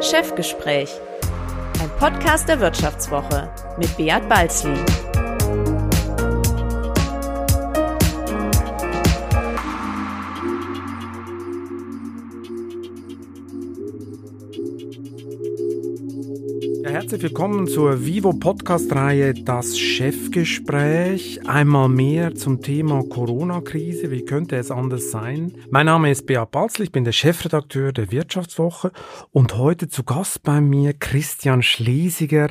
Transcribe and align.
Chefgespräch, 0.00 0.90
ein 1.80 1.90
Podcast 1.98 2.48
der 2.48 2.60
Wirtschaftswoche 2.60 3.48
mit 3.78 3.96
Beat 3.96 4.28
Balzli. 4.28 4.74
Herzlich 17.06 17.22
willkommen 17.22 17.68
zur 17.68 18.04
Vivo 18.04 18.32
Podcast-Reihe 18.32 19.32
Das 19.32 19.78
Chefgespräch. 19.78 21.48
Einmal 21.48 21.88
mehr 21.88 22.34
zum 22.34 22.62
Thema 22.62 23.04
Corona-Krise. 23.08 24.10
Wie 24.10 24.24
könnte 24.24 24.56
es 24.56 24.72
anders 24.72 25.12
sein? 25.12 25.54
Mein 25.70 25.86
Name 25.86 26.10
ist 26.10 26.26
Beat 26.26 26.50
Balzl, 26.50 26.82
ich 26.82 26.90
bin 26.90 27.04
der 27.04 27.12
Chefredakteur 27.12 27.92
der 27.92 28.10
Wirtschaftswoche 28.10 28.90
und 29.30 29.56
heute 29.56 29.86
zu 29.88 30.02
Gast 30.02 30.42
bei 30.42 30.60
mir 30.60 30.94
Christian 30.94 31.62
Schlesiger, 31.62 32.48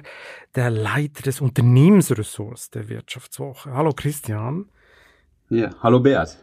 der 0.55 0.69
Leiter 0.69 1.23
des 1.23 1.41
Unternehmensressorts 1.41 2.69
der 2.69 2.87
Wirtschaftswoche. 2.87 3.73
Hallo 3.73 3.91
Christian. 3.91 4.69
Ja, 5.49 5.71
hallo 5.81 5.99
Beat. 5.99 6.37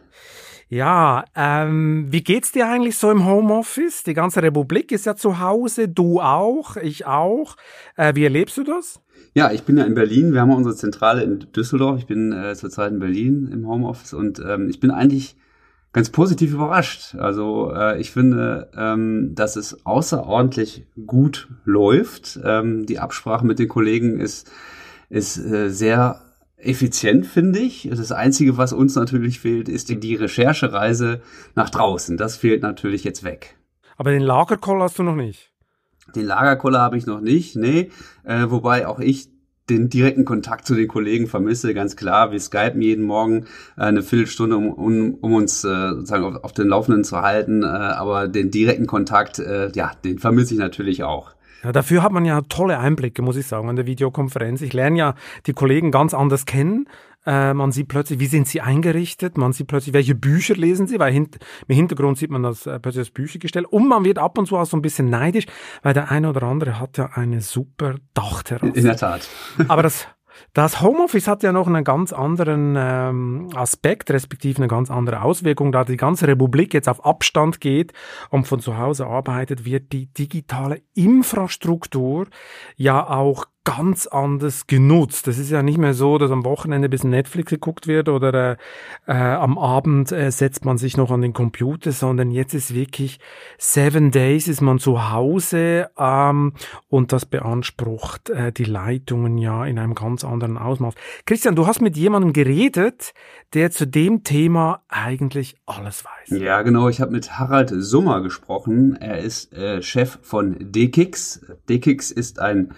Ja, 0.73 1.25
ähm, 1.35 2.07
wie 2.09 2.23
geht's 2.23 2.51
dir 2.51 2.67
eigentlich 2.67 2.97
so 2.97 3.11
im 3.11 3.27
Homeoffice? 3.27 4.01
Die 4.01 4.15
ganze 4.15 4.41
Republik 4.41 4.91
ist 4.91 5.05
ja 5.05 5.15
zu 5.15 5.39
Hause, 5.39 5.87
du 5.87 6.19
auch, 6.19 6.77
ich 6.77 7.05
auch. 7.05 7.57
Äh, 7.95 8.15
wie 8.15 8.23
erlebst 8.23 8.57
du 8.57 8.63
das? 8.63 8.99
Ja, 9.35 9.51
ich 9.51 9.65
bin 9.65 9.77
ja 9.77 9.83
in 9.83 9.93
Berlin. 9.93 10.33
Wir 10.33 10.41
haben 10.41 10.49
unsere 10.49 10.75
Zentrale 10.75 11.21
in 11.21 11.45
Düsseldorf. 11.55 11.99
Ich 11.99 12.07
bin 12.07 12.31
äh, 12.31 12.55
zurzeit 12.55 12.91
in 12.91 12.97
Berlin 12.97 13.51
im 13.53 13.67
Homeoffice 13.67 14.15
und 14.15 14.39
ähm, 14.39 14.67
ich 14.67 14.79
bin 14.79 14.89
eigentlich 14.89 15.35
ganz 15.91 16.09
positiv 16.09 16.53
überrascht. 16.53 17.13
Also 17.19 17.71
äh, 17.71 18.01
ich 18.01 18.09
finde, 18.09 18.71
ähm, 18.75 19.35
dass 19.35 19.57
es 19.57 19.85
außerordentlich 19.85 20.87
gut 21.05 21.49
läuft. 21.65 22.39
Ähm, 22.43 22.87
die 22.87 22.97
Absprache 22.97 23.45
mit 23.45 23.59
den 23.59 23.67
Kollegen 23.67 24.19
ist 24.19 24.49
ist 25.09 25.37
äh, 25.37 25.69
sehr 25.69 26.19
effizient, 26.65 27.25
finde 27.25 27.59
ich. 27.59 27.89
Das 27.89 28.11
Einzige, 28.11 28.57
was 28.57 28.73
uns 28.73 28.95
natürlich 28.95 29.39
fehlt, 29.39 29.69
ist 29.69 29.89
die 29.89 30.15
Recherchereise 30.15 31.21
nach 31.55 31.69
draußen. 31.69 32.17
Das 32.17 32.37
fehlt 32.37 32.61
natürlich 32.61 33.03
jetzt 33.03 33.23
weg. 33.23 33.57
Aber 33.97 34.11
den 34.11 34.21
Lagerkoller 34.21 34.85
hast 34.85 34.99
du 34.99 35.03
noch 35.03 35.15
nicht? 35.15 35.51
Den 36.15 36.25
Lagerkoller 36.25 36.79
habe 36.79 36.97
ich 36.97 37.05
noch 37.05 37.21
nicht, 37.21 37.55
nee. 37.55 37.91
Äh, 38.23 38.45
wobei 38.49 38.87
auch 38.87 38.99
ich 38.99 39.29
den 39.69 39.89
direkten 39.89 40.25
Kontakt 40.25 40.67
zu 40.67 40.75
den 40.75 40.87
Kollegen 40.87 41.27
vermisse, 41.27 41.73
ganz 41.73 41.95
klar. 41.95 42.31
Wir 42.31 42.39
skypen 42.39 42.81
jeden 42.81 43.05
Morgen 43.05 43.45
äh, 43.77 43.83
eine 43.83 44.03
Viertelstunde, 44.03 44.57
um, 44.57 44.73
um, 44.73 45.13
um 45.15 45.33
uns 45.33 45.63
äh, 45.63 45.89
sozusagen 45.91 46.25
auf, 46.25 46.43
auf, 46.43 46.51
den 46.51 46.67
Laufenden 46.67 47.03
zu 47.03 47.21
halten. 47.21 47.63
Äh, 47.63 47.67
aber 47.67 48.27
den 48.27 48.51
direkten 48.51 48.87
Kontakt, 48.87 49.39
äh, 49.39 49.71
ja, 49.73 49.91
den 50.03 50.19
vermisse 50.19 50.53
ich 50.53 50.59
natürlich 50.59 51.03
auch. 51.03 51.31
Ja, 51.63 51.71
dafür 51.71 52.03
hat 52.03 52.11
man 52.11 52.25
ja 52.25 52.41
tolle 52.41 52.79
Einblicke, 52.79 53.21
muss 53.21 53.37
ich 53.37 53.47
sagen, 53.47 53.69
an 53.69 53.75
der 53.75 53.85
Videokonferenz. 53.85 54.61
Ich 54.61 54.73
lerne 54.73 54.97
ja 54.97 55.15
die 55.45 55.53
Kollegen 55.53 55.91
ganz 55.91 56.13
anders 56.13 56.45
kennen. 56.45 56.87
Äh, 57.25 57.53
man 57.53 57.71
sieht 57.71 57.87
plötzlich, 57.87 58.19
wie 58.19 58.27
sind 58.27 58.47
sie 58.47 58.59
eingerichtet, 58.59 59.37
man 59.37 59.53
sieht 59.53 59.67
plötzlich, 59.67 59.93
welche 59.93 60.13
Bücher 60.13 60.55
lesen 60.55 60.87
sie, 60.87 60.99
weil 60.99 61.13
hint 61.13 61.37
im 61.67 61.75
Hintergrund 61.75 62.17
sieht 62.17 62.29
man 62.29 62.43
das 62.43 62.65
äh, 62.65 62.79
plötzlich 62.79 63.07
das 63.07 63.13
Büchergestell 63.13 63.63
und 63.63 63.87
man 63.87 64.03
wird 64.03 64.19
ab 64.19 64.37
und 64.37 64.45
zu 64.45 64.57
auch 64.57 64.65
so 64.65 64.75
ein 64.75 64.81
bisschen 64.81 65.09
neidisch, 65.09 65.45
weil 65.83 65.93
der 65.93 66.11
eine 66.11 66.29
oder 66.29 66.43
andere 66.43 66.81
hat 66.81 66.97
ja 66.97 67.11
eine 67.13 67.39
super 67.39 67.95
Dachterrasse. 68.13 68.77
In 68.77 68.83
der 68.83 68.97
Tat. 68.97 69.29
Aber 69.69 69.83
das 69.83 70.07
das 70.51 70.81
Homeoffice 70.81 71.27
hat 71.27 71.43
ja 71.43 71.51
noch 71.51 71.67
einen 71.67 71.83
ganz 71.83 72.11
anderen 72.11 72.75
ähm, 72.77 73.49
Aspekt, 73.55 74.11
respektive 74.11 74.57
eine 74.57 74.67
ganz 74.67 74.91
andere 74.91 75.21
Auswirkung, 75.21 75.71
da 75.71 75.83
die 75.83 75.97
ganze 75.97 76.27
Republik 76.27 76.73
jetzt 76.73 76.89
auf 76.89 77.05
Abstand 77.05 77.61
geht 77.61 77.93
und 78.29 78.47
von 78.47 78.59
zu 78.59 78.77
Hause 78.77 79.07
arbeitet, 79.07 79.65
wird 79.65 79.93
die 79.93 80.07
digitale 80.07 80.81
Infrastruktur 80.93 82.27
ja 82.75 83.07
auch 83.07 83.45
ganz 83.65 84.07
anders 84.07 84.67
genutzt. 84.67 85.27
Das 85.27 85.37
ist 85.37 85.49
ja 85.49 85.63
nicht 85.63 85.77
mehr 85.77 85.93
so, 85.93 86.17
dass 86.17 86.31
am 86.31 86.43
Wochenende 86.43 86.89
bis 86.89 87.03
Netflix 87.03 87.49
geguckt 87.49 87.87
wird 87.87 88.09
oder 88.09 88.51
äh, 88.51 88.57
äh, 89.07 89.13
am 89.13 89.57
Abend 89.57 90.11
äh, 90.11 90.31
setzt 90.31 90.65
man 90.65 90.77
sich 90.77 90.97
noch 90.97 91.11
an 91.11 91.21
den 91.21 91.33
Computer, 91.33 91.93
sondern 91.93 92.29
jetzt 92.29 92.53
ist 92.53 92.73
wirklich 92.73 93.19
seven 93.57 94.11
days 94.11 94.47
ist 94.47 94.61
man 94.61 94.79
zu 94.79 95.11
Hause 95.11 95.89
ähm, 95.97 96.53
und 96.89 97.13
das 97.13 97.25
beansprucht 97.25 98.29
äh, 98.29 98.51
die 98.51 98.65
Leitungen 98.65 99.37
ja 99.37 99.65
in 99.65 99.79
einem 99.79 99.95
ganz 99.95 100.25
anderen 100.25 100.57
Ausmaß. 100.57 100.95
Christian, 101.25 101.55
du 101.55 101.65
hast 101.65 101.81
mit 101.81 101.95
jemandem 101.95 102.33
geredet, 102.33 103.13
der 103.53 103.71
zu 103.71 103.87
dem 103.87 104.23
Thema 104.23 104.83
eigentlich 104.89 105.55
alles 105.65 106.03
weiß. 106.03 106.39
Ja, 106.41 106.63
genau. 106.63 106.89
Ich 106.89 106.99
habe 106.99 107.11
mit 107.11 107.39
Harald 107.39 107.71
Summer 107.73 108.21
gesprochen. 108.21 108.97
Er 108.97 109.19
ist 109.19 109.53
äh, 109.53 109.81
Chef 109.81 110.19
von 110.21 110.57
DKIX. 110.59 111.45
DKIX 111.69 112.11
ist 112.11 112.39
ein 112.39 112.73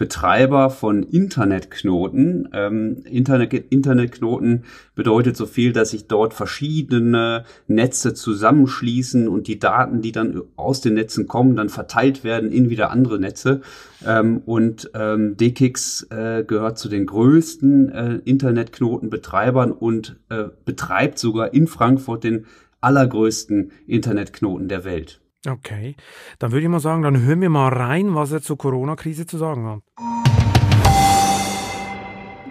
Betreiber 0.00 0.70
von 0.70 1.02
Internetknoten. 1.02 2.48
Ähm, 2.54 3.02
Internet, 3.04 3.52
Internetknoten 3.52 4.64
bedeutet 4.94 5.36
so 5.36 5.44
viel, 5.44 5.74
dass 5.74 5.90
sich 5.90 6.06
dort 6.06 6.32
verschiedene 6.32 7.44
Netze 7.66 8.14
zusammenschließen 8.14 9.28
und 9.28 9.46
die 9.46 9.58
Daten, 9.58 10.00
die 10.00 10.12
dann 10.12 10.40
aus 10.56 10.80
den 10.80 10.94
Netzen 10.94 11.28
kommen, 11.28 11.54
dann 11.54 11.68
verteilt 11.68 12.24
werden 12.24 12.50
in 12.50 12.70
wieder 12.70 12.90
andere 12.90 13.20
Netze. 13.20 13.60
Ähm, 14.06 14.38
und 14.46 14.90
ähm, 14.94 15.36
DKIX 15.36 16.06
äh, 16.08 16.44
gehört 16.46 16.78
zu 16.78 16.88
den 16.88 17.04
größten 17.04 17.88
äh, 17.90 18.14
Internetknotenbetreibern 18.24 19.70
und 19.70 20.16
äh, 20.30 20.44
betreibt 20.64 21.18
sogar 21.18 21.52
in 21.52 21.66
Frankfurt 21.66 22.24
den 22.24 22.46
allergrößten 22.80 23.70
Internetknoten 23.86 24.68
der 24.68 24.84
Welt. 24.84 25.19
Okay, 25.48 25.96
dann 26.38 26.52
würde 26.52 26.64
ich 26.64 26.68
mal 26.68 26.80
sagen, 26.80 27.02
dann 27.02 27.22
hören 27.22 27.40
wir 27.40 27.48
mal 27.48 27.72
rein, 27.72 28.14
was 28.14 28.30
er 28.30 28.42
zur 28.42 28.58
Corona-Krise 28.58 29.24
zu 29.24 29.38
sagen 29.38 29.66
hat. 29.66 29.80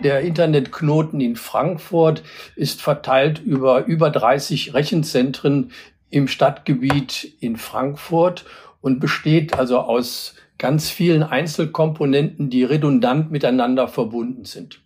Der 0.04 0.22
Internetknoten 0.22 1.22
in 1.22 1.36
Frankfurt 1.36 2.24
ist 2.56 2.82
verteilt 2.82 3.40
über 3.40 3.86
über 3.86 4.10
30 4.10 4.74
Rechenzentren 4.74 5.72
im 6.10 6.28
Stadtgebiet 6.28 7.36
in 7.42 7.58
Frankfurt 7.58 8.46
und 8.82 9.00
besteht 9.00 9.54
also 9.60 9.80
aus 9.80 10.36
ganz 10.58 10.90
vielen 10.90 11.22
Einzelkomponenten, 11.22 12.50
die 12.50 12.64
redundant 12.64 13.30
miteinander 13.30 13.88
verbunden 13.88 14.46
sind. 14.46 14.82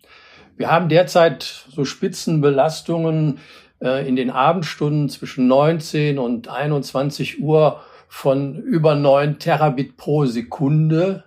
Wir 0.56 0.70
haben 0.70 0.88
derzeit 0.88 1.42
so 1.42 1.84
Spitzenbelastungen 1.84 3.38
äh, 3.80 4.06
in 4.06 4.16
den 4.16 4.30
Abendstunden 4.30 5.08
zwischen 5.08 5.46
19 5.46 6.18
und 6.18 6.48
21 6.48 7.40
Uhr 7.40 7.80
von 8.14 8.54
über 8.54 8.94
9 8.94 9.40
Terabit 9.40 9.96
pro 9.96 10.24
Sekunde. 10.24 11.24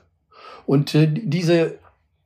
Und 0.65 0.95
äh, 0.95 1.09
diese 1.11 1.79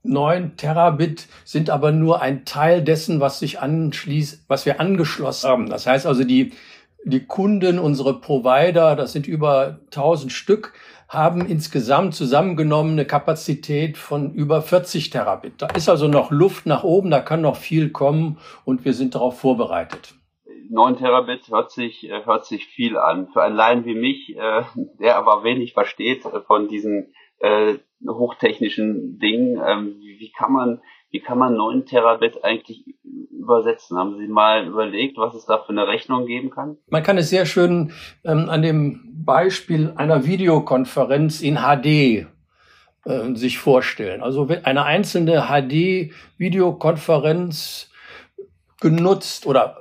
9 0.03 0.55
Terabit 0.55 1.27
sind 1.43 1.71
aber 1.71 1.91
nur 1.91 2.21
ein 2.21 2.45
Teil 2.45 2.83
dessen, 2.83 3.19
was 3.19 3.39
sich 3.39 3.59
anschließt, 3.59 4.45
was 4.47 4.67
wir 4.67 4.79
angeschlossen 4.79 5.49
haben. 5.49 5.69
Das 5.69 5.87
heißt 5.87 6.05
also, 6.05 6.23
die, 6.23 6.53
die 7.03 7.25
Kunden, 7.25 7.79
unsere 7.79 8.21
Provider, 8.21 8.95
das 8.95 9.13
sind 9.13 9.27
über 9.27 9.79
1000 9.87 10.31
Stück, 10.31 10.73
haben 11.09 11.47
insgesamt 11.47 12.13
zusammengenommen 12.13 12.93
eine 12.93 13.05
Kapazität 13.05 13.97
von 13.97 14.31
über 14.31 14.61
40 14.61 15.09
Terabit. 15.09 15.53
Da 15.57 15.67
ist 15.67 15.89
also 15.89 16.07
noch 16.07 16.29
Luft 16.29 16.67
nach 16.67 16.83
oben, 16.83 17.09
da 17.09 17.19
kann 17.19 17.41
noch 17.41 17.57
viel 17.57 17.89
kommen 17.89 18.37
und 18.63 18.85
wir 18.85 18.93
sind 18.93 19.15
darauf 19.15 19.39
vorbereitet. 19.39 20.13
9 20.71 20.97
Terabit 20.97 21.49
hört 21.49 21.69
sich, 21.71 22.09
äh, 22.09 22.25
hört 22.25 22.45
sich 22.45 22.65
viel 22.65 22.97
an. 22.97 23.27
Für 23.27 23.43
einen 23.43 23.55
Laien 23.55 23.85
wie 23.85 23.93
mich, 23.93 24.35
äh, 24.37 24.63
der 24.99 25.17
aber 25.17 25.43
wenig 25.43 25.73
versteht 25.73 26.25
äh, 26.25 26.41
von 26.41 26.67
diesen 26.67 27.13
hochtechnischen 28.07 29.17
Dingen, 29.17 29.59
ähm, 29.65 29.95
wie 29.99 30.31
kann 30.31 30.53
man, 30.53 30.79
wie 31.09 31.21
kann 31.21 31.39
man 31.39 31.55
9 31.55 31.87
Terabit 31.87 32.43
eigentlich 32.43 32.85
übersetzen? 33.31 33.97
Haben 33.97 34.19
Sie 34.19 34.27
mal 34.27 34.67
überlegt, 34.67 35.17
was 35.17 35.33
es 35.33 35.47
da 35.47 35.57
für 35.57 35.69
eine 35.69 35.87
Rechnung 35.87 36.27
geben 36.27 36.51
kann? 36.51 36.77
Man 36.91 37.01
kann 37.01 37.17
es 37.17 37.31
sehr 37.31 37.47
schön 37.47 37.93
ähm, 38.23 38.47
an 38.47 38.61
dem 38.61 39.23
Beispiel 39.25 39.91
einer 39.95 40.27
Videokonferenz 40.27 41.41
in 41.41 41.57
HD 41.57 42.27
äh, 43.05 43.33
sich 43.33 43.57
vorstellen. 43.57 44.21
Also 44.21 44.47
eine 44.63 44.83
einzelne 44.83 45.47
HD-Videokonferenz 45.47 47.89
genutzt 48.79 49.47
oder 49.47 49.80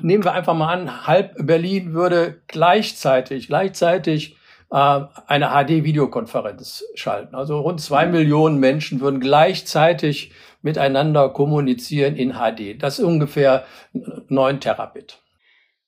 nehmen 0.00 0.24
wir 0.24 0.32
einfach 0.32 0.54
mal 0.54 0.72
an, 0.72 1.06
halb 1.06 1.34
Berlin 1.46 1.92
würde 1.92 2.42
gleichzeitig, 2.48 3.48
gleichzeitig 3.48 4.36
äh, 4.70 5.00
eine 5.26 5.50
HD-Videokonferenz 5.50 6.84
schalten. 6.94 7.34
Also 7.34 7.60
rund 7.60 7.80
zwei 7.80 8.06
Millionen 8.06 8.58
Menschen 8.58 9.00
würden 9.00 9.20
gleichzeitig 9.20 10.32
miteinander 10.62 11.28
kommunizieren 11.28 12.16
in 12.16 12.34
HD. 12.34 12.82
Das 12.82 12.98
ist 12.98 13.04
ungefähr 13.04 13.64
neun 14.28 14.60
Terabit. 14.60 15.18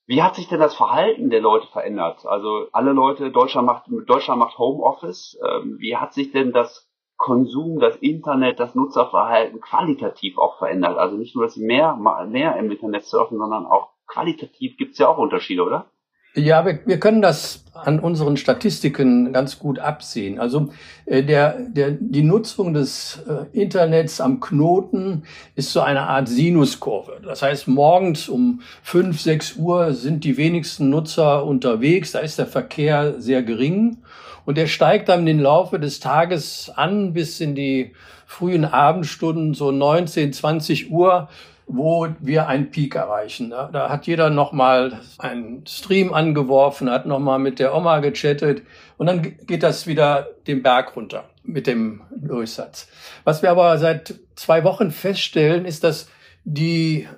Wie 0.06 0.22
hat 0.22 0.34
sich 0.34 0.48
denn 0.48 0.60
das 0.60 0.74
Verhalten 0.74 1.30
der 1.30 1.40
Leute 1.40 1.66
verändert? 1.68 2.26
Also 2.26 2.66
alle 2.72 2.92
Leute, 2.92 3.30
Deutschland 3.30 3.66
macht, 3.66 3.84
Deutschland 4.06 4.38
macht 4.38 4.58
Homeoffice. 4.58 5.38
Ähm, 5.42 5.78
wie 5.78 5.96
hat 5.96 6.12
sich 6.12 6.30
denn 6.30 6.52
das 6.52 6.90
Konsum, 7.16 7.78
das 7.78 7.96
Internet, 7.96 8.60
das 8.60 8.74
Nutzerverhalten 8.74 9.62
qualitativ 9.62 10.36
auch 10.36 10.58
verändert? 10.58 10.98
Also 10.98 11.16
nicht 11.16 11.34
nur, 11.34 11.44
dass 11.44 11.54
sie 11.54 11.64
mehr, 11.64 11.96
mehr 12.28 12.56
im 12.56 12.70
Internet 12.70 13.04
surfen, 13.04 13.38
sondern 13.38 13.64
auch 13.64 13.93
qualitativ 14.06 14.76
gibt 14.76 14.92
es 14.92 14.98
ja 14.98 15.08
auch 15.08 15.18
Unterschiede, 15.18 15.62
oder? 15.62 15.90
Ja, 16.36 16.66
wir, 16.66 16.80
wir 16.84 16.98
können 16.98 17.22
das 17.22 17.64
an 17.74 18.00
unseren 18.00 18.36
Statistiken 18.36 19.32
ganz 19.32 19.60
gut 19.60 19.78
absehen. 19.78 20.40
Also 20.40 20.70
äh, 21.06 21.22
der, 21.22 21.60
der, 21.68 21.92
die 21.92 22.24
Nutzung 22.24 22.74
des 22.74 23.22
äh, 23.28 23.56
Internets 23.56 24.20
am 24.20 24.40
Knoten 24.40 25.22
ist 25.54 25.72
so 25.72 25.80
eine 25.80 26.08
Art 26.08 26.28
Sinuskurve. 26.28 27.20
Das 27.22 27.42
heißt, 27.42 27.68
morgens 27.68 28.28
um 28.28 28.62
fünf, 28.82 29.20
sechs 29.20 29.54
Uhr 29.54 29.92
sind 29.92 30.24
die 30.24 30.36
wenigsten 30.36 30.90
Nutzer 30.90 31.44
unterwegs, 31.44 32.10
da 32.10 32.18
ist 32.18 32.38
der 32.38 32.46
Verkehr 32.46 33.20
sehr 33.20 33.44
gering 33.44 33.98
und 34.44 34.58
der 34.58 34.66
steigt 34.66 35.08
dann 35.08 35.28
im 35.28 35.38
Laufe 35.38 35.78
des 35.78 36.00
Tages 36.00 36.70
an 36.74 37.12
bis 37.12 37.40
in 37.40 37.54
die 37.54 37.92
frühen 38.26 38.64
Abendstunden, 38.64 39.54
so 39.54 39.70
19, 39.70 40.32
20 40.32 40.90
Uhr 40.90 41.28
wo 41.66 42.08
wir 42.20 42.46
einen 42.46 42.70
Peak 42.70 42.94
erreichen. 42.94 43.50
Da, 43.50 43.68
da 43.72 43.88
hat 43.88 44.06
jeder 44.06 44.30
nochmal 44.30 45.00
einen 45.18 45.66
Stream 45.66 46.12
angeworfen, 46.12 46.90
hat 46.90 47.06
nochmal 47.06 47.38
mit 47.38 47.58
der 47.58 47.74
Oma 47.74 48.00
gechattet 48.00 48.62
und 48.96 49.06
dann 49.06 49.22
geht 49.22 49.62
das 49.62 49.86
wieder 49.86 50.28
den 50.46 50.62
Berg 50.62 50.94
runter 50.96 51.24
mit 51.42 51.66
dem 51.66 52.02
Durchsatz. 52.14 52.88
Was 53.24 53.42
wir 53.42 53.50
aber 53.50 53.78
seit 53.78 54.14
zwei 54.34 54.64
Wochen 54.64 54.90
feststellen, 54.90 55.64
ist, 55.64 55.84
dass 55.84 56.08
die 56.44 57.08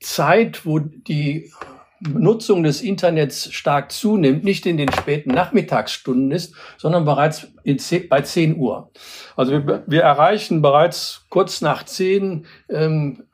Zeit, 0.00 0.66
wo 0.66 0.78
die 0.78 1.50
Nutzung 2.08 2.62
des 2.62 2.82
Internets 2.82 3.52
stark 3.52 3.92
zunimmt, 3.92 4.44
nicht 4.44 4.66
in 4.66 4.76
den 4.76 4.90
späten 4.92 5.30
Nachmittagsstunden 5.30 6.32
ist, 6.32 6.54
sondern 6.76 7.04
bereits 7.04 7.48
zehn, 7.78 8.08
bei 8.08 8.22
10 8.22 8.56
Uhr. 8.56 8.90
Also 9.36 9.52
wir, 9.52 9.84
wir, 9.86 10.02
erreichen 10.02 10.62
bereits 10.62 11.26
kurz 11.28 11.60
nach 11.60 11.84
10 11.84 12.46
ähm, 12.68 13.24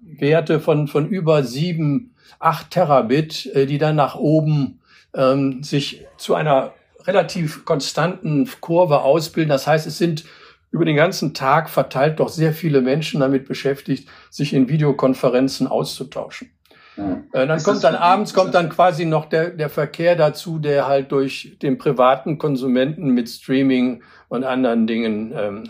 Werte 0.00 0.60
von, 0.60 0.88
von 0.88 1.08
über 1.08 1.42
7, 1.42 2.14
8 2.38 2.70
Terabit, 2.70 3.46
äh, 3.54 3.66
die 3.66 3.78
dann 3.78 3.96
nach 3.96 4.14
oben 4.14 4.80
ähm, 5.14 5.62
sich 5.62 6.06
zu 6.16 6.34
einer 6.34 6.72
relativ 7.04 7.64
konstanten 7.64 8.48
Kurve 8.60 9.02
ausbilden. 9.02 9.50
Das 9.50 9.66
heißt, 9.66 9.86
es 9.86 9.98
sind 9.98 10.24
über 10.70 10.84
den 10.84 10.96
ganzen 10.96 11.34
Tag 11.34 11.70
verteilt 11.70 12.20
doch 12.20 12.28
sehr 12.28 12.52
viele 12.52 12.80
Menschen 12.80 13.20
damit 13.20 13.46
beschäftigt, 13.46 14.08
sich 14.30 14.52
in 14.52 14.68
Videokonferenzen 14.68 15.66
auszutauschen. 15.66 16.50
Äh, 16.96 17.46
dann 17.46 17.62
kommt 17.62 17.84
dann 17.84 17.94
abends 17.94 18.32
kommt 18.32 18.54
dann 18.54 18.68
quasi 18.68 19.04
noch 19.04 19.26
der, 19.26 19.50
der 19.50 19.68
Verkehr 19.68 20.16
dazu, 20.16 20.58
der 20.58 20.86
halt 20.86 21.12
durch 21.12 21.56
den 21.60 21.78
privaten 21.78 22.38
Konsumenten 22.38 23.10
mit 23.10 23.28
Streaming 23.28 24.02
und 24.28 24.44
anderen 24.44 24.86
Dingen 24.86 25.32
ähm, 25.36 25.64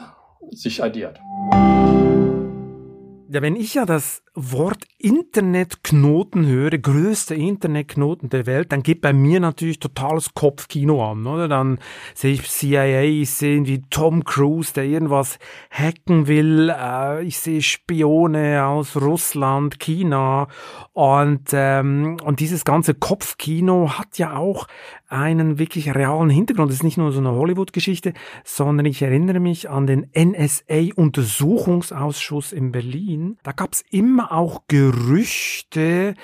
sich 0.50 0.82
addiert. 0.82 1.18
Ja, 3.28 3.42
wenn 3.42 3.56
ich 3.56 3.74
ja 3.74 3.84
das 3.84 4.22
Wort 4.38 4.84
Internetknoten 4.98 6.46
höre, 6.46 6.76
größter 6.76 7.34
Internetknoten 7.34 8.28
der 8.28 8.44
Welt, 8.44 8.70
dann 8.70 8.82
geht 8.82 9.00
bei 9.00 9.14
mir 9.14 9.40
natürlich 9.40 9.78
totales 9.78 10.34
Kopfkino 10.34 11.10
an, 11.10 11.26
oder? 11.26 11.48
Dann 11.48 11.78
sehe 12.14 12.34
ich 12.34 12.42
CIA, 12.42 13.02
ich 13.02 13.30
sehe 13.30 13.66
wie 13.66 13.82
Tom 13.88 14.24
Cruise, 14.24 14.74
der 14.74 14.84
irgendwas 14.84 15.38
hacken 15.70 16.26
will, 16.26 16.68
äh, 16.68 17.24
ich 17.24 17.38
sehe 17.38 17.62
Spione 17.62 18.66
aus 18.66 18.96
Russland, 18.96 19.80
China 19.80 20.48
und, 20.92 21.48
ähm, 21.52 22.18
und 22.22 22.40
dieses 22.40 22.66
ganze 22.66 22.92
Kopfkino 22.92 23.98
hat 23.98 24.18
ja 24.18 24.36
auch 24.36 24.66
einen 25.08 25.58
wirklich 25.58 25.94
realen 25.94 26.30
Hintergrund. 26.30 26.70
Das 26.70 26.76
ist 26.76 26.82
nicht 26.82 26.98
nur 26.98 27.12
so 27.12 27.20
eine 27.20 27.32
Hollywood-Geschichte, 27.32 28.12
sondern 28.44 28.84
ich 28.86 29.02
erinnere 29.02 29.40
mich 29.40 29.68
an 29.70 29.86
den 29.86 30.10
NSA-Untersuchungsausschuss 30.14 32.52
in 32.52 32.72
Berlin. 32.72 33.38
Da 33.44 33.52
gab 33.52 33.72
es 33.72 33.84
immer 33.90 34.25
auch 34.32 34.62
Gerüchte, 34.68 36.14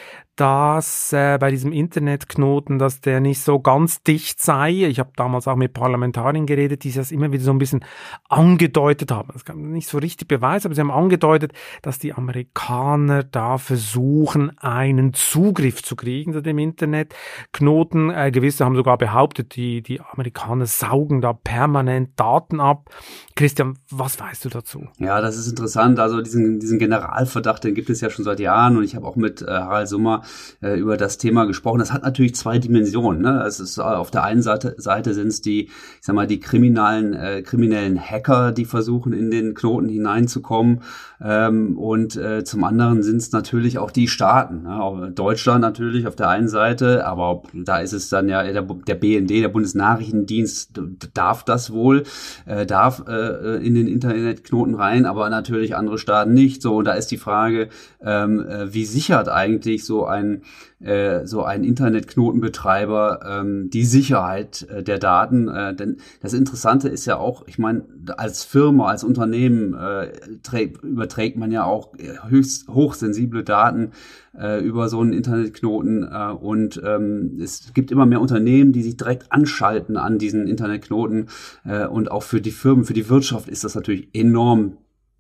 dass 0.43 1.13
äh, 1.13 1.39
bei 1.39 1.53
diesem 1.53 1.71
Internetknoten, 1.71 2.81
dass 2.81 3.01
der 3.01 3.21
nicht 3.21 3.43
so 3.43 3.61
ganz 3.61 4.03
dicht 4.03 4.41
sei. 4.41 4.73
Ich 4.73 4.99
habe 4.99 5.13
damals 5.15 5.47
auch 5.47 5.55
mit 5.55 5.73
Parlamentariern 5.73 6.47
geredet, 6.47 6.83
die 6.83 6.91
das 6.91 7.13
immer 7.13 7.31
wieder 7.31 7.45
so 7.45 7.53
ein 7.53 7.59
bisschen 7.59 7.85
angedeutet 8.29 9.13
haben. 9.13 9.29
Das 9.33 9.45
kann 9.45 9.71
nicht 9.71 9.87
so 9.87 9.99
richtig 9.99 10.27
beweisen, 10.27 10.67
aber 10.67 10.75
sie 10.75 10.81
haben 10.81 10.91
angedeutet, 10.91 11.53
dass 11.83 12.01
die 12.01 12.13
Amerikaner 12.13 13.23
da 13.23 13.57
versuchen, 13.57 14.59
einen 14.59 15.15
Zugriff 15.15 15.85
zu 15.85 15.95
kriegen 15.95 16.33
zu 16.33 16.43
dem 16.43 16.59
Internetknoten. 16.59 18.11
Äh, 18.11 18.33
gewisse 18.33 18.65
haben 18.65 18.75
sogar 18.75 18.99
behauptet, 18.99 19.55
die, 19.55 19.81
die 19.81 20.01
Amerikaner 20.01 20.67
saugen 20.67 21.21
da 21.21 21.35
permanent 21.35 22.19
Daten 22.19 22.59
ab. 22.59 22.91
Christian, 23.37 23.79
was 23.91 24.19
weißt 24.19 24.45
du 24.45 24.49
dazu? 24.49 24.89
Ja, 24.99 25.21
das 25.21 25.37
ist 25.37 25.47
interessant. 25.47 26.01
Also 26.01 26.21
diesen, 26.21 26.59
diesen 26.59 26.81
Generalverdacht, 26.81 27.63
den 27.63 27.77
gibt 27.77 27.91
es 27.91 28.01
ja 28.01 28.11
schon 28.11 28.25
seit 28.25 28.41
Jahren 28.41 28.77
und 28.77 28.83
ich 28.83 28.97
habe 28.97 29.07
auch 29.07 29.15
mit 29.15 29.41
äh, 29.41 29.47
Harald 29.47 29.87
Summer 29.87 30.23
äh, 30.61 30.79
über 30.79 30.97
das 30.97 31.19
Thema 31.19 31.47
gesprochen. 31.47 31.79
Das 31.79 31.93
hat 31.93 32.03
natürlich 32.03 32.35
zwei 32.35 32.59
Dimensionen. 32.59 33.23
Ne? 33.23 33.45
Es 33.47 33.61
ist 33.61 33.79
äh, 33.79 33.83
auf 33.83 34.11
der 34.11 34.25
einen 34.25 34.43
Seite, 34.43 34.75
Seite 34.79 35.15
sind 35.15 35.29
es 35.29 35.41
die, 35.41 35.65
ich 35.65 35.73
sag 36.01 36.15
mal, 36.15 36.27
die 36.27 36.41
kriminellen, 36.41 37.15
äh, 37.15 37.43
kriminellen 37.43 38.01
Hacker, 38.01 38.53
die 38.53 38.65
versuchen, 38.65 39.13
in 39.13 39.31
den 39.31 39.55
Knoten 39.55 39.89
hineinzukommen. 39.89 40.81
Ähm, 41.21 41.79
und 41.79 42.17
äh, 42.17 42.45
zum 42.45 42.65
anderen 42.65 43.03
sind 43.03 43.19
es 43.19 43.33
natürlich 43.33 43.79
auch 43.79 43.91
die 43.91 44.09
Staaten. 44.09 44.63
Ne? 44.63 45.13
Deutschland 45.15 45.61
natürlich 45.61 46.07
auf 46.07 46.17
der 46.17 46.29
einen 46.29 46.49
Seite, 46.49 47.07
aber 47.07 47.43
da 47.53 47.79
ist 47.79 47.93
es 47.93 48.09
dann 48.09 48.29
ja 48.29 48.43
der, 48.43 48.63
der 48.63 48.95
BND, 48.95 49.31
der 49.31 49.49
Bundesnachrichtendienst, 49.49 50.81
darf 51.15 51.45
das 51.45 51.73
wohl, 51.73 52.05
äh, 52.47 52.67
darf 52.67 53.05
äh, 53.07 53.65
in 53.65 53.75
den 53.75 53.87
Internetknoten 53.87 54.75
rein, 54.75 55.07
aber 55.07 55.31
natürlich 55.31 55.77
andere 55.77 55.99
Staaten 55.99 56.35
nicht. 56.35 56.63
So, 56.63 56.77
und 56.77 56.87
da 56.87 56.93
ist 56.93 57.11
die 57.11 57.19
Frage, 57.19 57.69
ähm, 58.03 58.41
äh, 58.41 58.73
wie 58.73 58.85
sichert 58.85 59.29
eigentlich 59.29 59.85
so 59.85 60.05
ein 60.13 60.43
äh, 60.81 61.27
so 61.27 61.43
ein 61.45 61.65
Internetknotenbetreiber 61.65 63.21
ähm, 63.27 63.71
die 63.71 63.85
Sicherheit 63.85 64.67
äh, 64.71 64.83
der 64.83 64.99
Daten. 64.99 65.49
Äh, 65.49 65.75
denn 65.75 65.99
das 66.21 66.33
Interessante 66.33 66.89
ist 66.89 67.07
ja 67.07 67.17
auch, 67.17 67.47
ich 67.47 67.59
meine, 67.59 67.85
als 68.17 68.45
Firma, 68.45 68.87
als 68.87 69.05
Unternehmen 69.05 69.75
äh, 69.75 70.13
trägt, 70.43 70.83
überträgt 70.83 71.37
man 71.37 71.53
ja 71.53 71.65
auch 71.65 71.93
höchst 72.29 72.69
hochsensible 72.69 73.45
Daten 73.45 73.93
äh, 74.39 74.65
über 74.65 74.89
so 74.89 75.01
einen 75.01 75.13
Internetknoten 75.13 76.09
äh, 76.11 76.33
und 76.33 76.81
ähm, 76.85 77.39
es 77.41 77.73
gibt 77.75 77.91
immer 77.91 78.07
mehr 78.07 78.21
Unternehmen, 78.21 78.73
die 78.73 78.83
sich 78.83 78.97
direkt 78.97 79.31
anschalten 79.31 79.97
an 79.97 80.19
diesen 80.19 80.47
Internetknoten 80.47 81.29
äh, 81.65 81.87
und 81.87 82.11
auch 82.11 82.23
für 82.23 82.41
die 82.41 82.51
Firmen, 82.51 82.85
für 82.85 82.95
die 82.95 83.09
Wirtschaft 83.09 83.49
ist 83.49 83.65
das 83.65 83.75
natürlich 83.75 84.09
enorm 84.15 84.79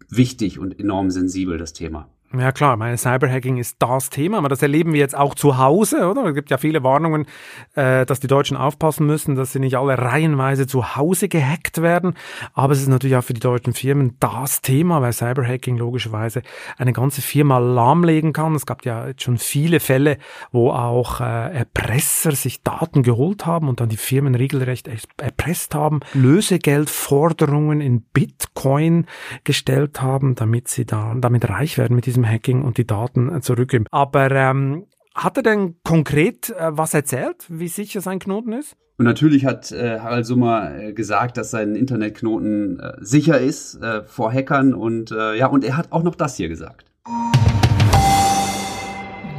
wichtig 0.08 0.58
und 0.58 0.78
enorm 0.78 1.10
sensibel, 1.10 1.58
das 1.58 1.72
Thema. 1.72 2.08
Ja 2.38 2.50
klar, 2.50 2.76
meine 2.76 2.96
Cyberhacking 2.96 3.58
ist 3.58 3.76
das 3.79 4.08
Thema, 4.08 4.38
aber 4.38 4.49
das 4.49 4.62
erleben 4.62 4.94
wir 4.94 5.00
jetzt 5.00 5.17
auch 5.17 5.34
zu 5.34 5.58
Hause, 5.58 6.08
oder? 6.08 6.25
Es 6.25 6.34
gibt 6.34 6.50
ja 6.50 6.56
viele 6.56 6.82
Warnungen, 6.82 7.26
äh, 7.75 8.06
dass 8.06 8.20
die 8.20 8.26
Deutschen 8.26 8.56
aufpassen 8.56 9.06
müssen, 9.06 9.34
dass 9.34 9.52
sie 9.52 9.58
nicht 9.58 9.76
alle 9.76 9.99
reihenweise 9.99 10.66
zu 10.66 10.97
Hause 10.97 11.28
gehackt 11.28 11.83
werden. 11.83 12.14
Aber 12.54 12.73
es 12.73 12.80
ist 12.80 12.88
natürlich 12.88 13.16
auch 13.16 13.25
für 13.25 13.35
die 13.35 13.40
deutschen 13.40 13.75
Firmen 13.75 14.16
das 14.18 14.62
Thema, 14.62 15.02
weil 15.02 15.12
Cyberhacking 15.12 15.76
logischerweise 15.76 16.42
eine 16.78 16.95
ganze 16.95 17.21
Firma 17.21 17.59
lahmlegen 17.59 18.33
kann. 18.33 18.54
Es 18.54 18.64
gab 18.64 18.85
ja 18.87 19.09
jetzt 19.09 19.23
schon 19.23 19.37
viele 19.37 19.78
Fälle, 19.78 20.16
wo 20.52 20.71
auch 20.71 21.21
äh, 21.21 21.54
Erpresser 21.54 22.33
sich 22.33 22.62
Daten 22.62 23.02
geholt 23.02 23.45
haben 23.45 23.68
und 23.68 23.80
dann 23.80 23.90
die 23.90 23.97
Firmen 23.97 24.35
regelrecht 24.35 24.88
erpresst 25.18 25.75
haben, 25.75 26.00
Lösegeldforderungen 26.14 27.80
in 27.80 28.00
Bitcoin 28.00 29.06
gestellt 29.45 30.00
haben, 30.00 30.35
damit 30.35 30.68
sie 30.68 30.87
da 30.87 31.14
damit 31.16 31.49
reich 31.49 31.78
werden 31.78 31.95
mit 31.95 32.06
diesem 32.06 32.22
diesem 32.23 32.26
Hacking 32.26 32.62
und 32.62 32.79
die 32.79 32.87
Daten 32.87 33.35
äh, 33.35 33.41
zurückgeben. 33.41 33.87
Aber 33.91 34.31
ähm, 34.31 34.87
hat 35.14 35.37
er 35.37 35.43
denn 35.43 35.76
konkret 35.85 36.50
äh, 36.50 36.76
was 36.76 36.95
erzählt, 36.95 37.47
wie 37.49 37.69
sicher 37.69 38.00
sein 38.00 38.19
Knoten 38.19 38.52
ist? 38.52 38.76
Und 38.99 39.07
natürlich 39.07 39.45
hat 39.45 39.73
äh, 39.73 39.99
Harald 40.00 40.26
Summer 40.26 40.75
äh, 40.79 40.93
gesagt, 40.93 41.37
dass 41.37 41.50
sein 41.50 41.75
Internetknoten 41.75 42.79
äh, 42.79 42.93
sicher 43.00 43.41
ist 43.41 43.83
äh, 43.83 44.02
vor 44.05 44.33
Hackern 44.33 44.75
und 44.75 45.11
äh, 45.11 45.37
ja, 45.37 45.47
und 45.47 45.64
er 45.64 45.76
hat 45.76 45.91
auch 45.91 46.02
noch 46.02 46.14
das 46.14 46.37
hier 46.37 46.49
gesagt. 46.49 46.85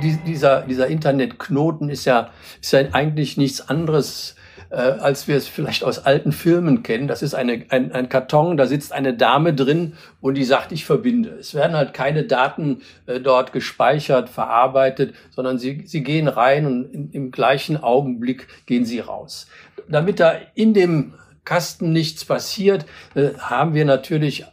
Die, 0.01 0.17
dieser, 0.25 0.63
dieser 0.63 0.87
Internetknoten 0.87 1.89
ist 1.89 2.05
ja, 2.05 2.29
ist 2.61 2.73
ja 2.73 2.81
eigentlich 2.91 3.37
nichts 3.37 3.69
anderes 3.69 4.35
äh, 4.73 4.77
als 4.99 5.27
wir 5.27 5.37
es 5.37 5.47
vielleicht 5.47 5.83
aus 5.83 5.99
alten 5.99 6.31
Filmen 6.31 6.81
kennen. 6.81 7.07
Das 7.07 7.21
ist 7.21 7.35
eine, 7.35 7.63
ein, 7.69 7.91
ein 7.91 8.09
Karton, 8.09 8.57
da 8.57 8.65
sitzt 8.65 8.91
eine 8.91 9.13
Dame 9.13 9.53
drin 9.53 9.93
und 10.19 10.33
die 10.33 10.43
sagt, 10.43 10.71
ich 10.71 10.83
verbinde. 10.83 11.29
Es 11.39 11.53
werden 11.53 11.75
halt 11.75 11.93
keine 11.93 12.23
Daten 12.23 12.81
äh, 13.05 13.19
dort 13.19 13.53
gespeichert, 13.53 14.29
verarbeitet, 14.29 15.13
sondern 15.29 15.59
sie, 15.59 15.83
sie 15.85 16.01
gehen 16.01 16.27
rein 16.27 16.65
und 16.65 16.91
in, 16.91 17.11
im 17.11 17.31
gleichen 17.31 17.81
Augenblick 17.83 18.47
gehen 18.65 18.83
sie 18.83 18.99
raus. 18.99 19.47
Damit 19.87 20.19
da 20.19 20.33
in 20.55 20.73
dem 20.73 21.13
Kasten 21.45 21.91
nichts 21.91 22.25
passiert, 22.25 22.85
äh, 23.13 23.29
haben 23.37 23.75
wir 23.75 23.85
natürlich 23.85 24.45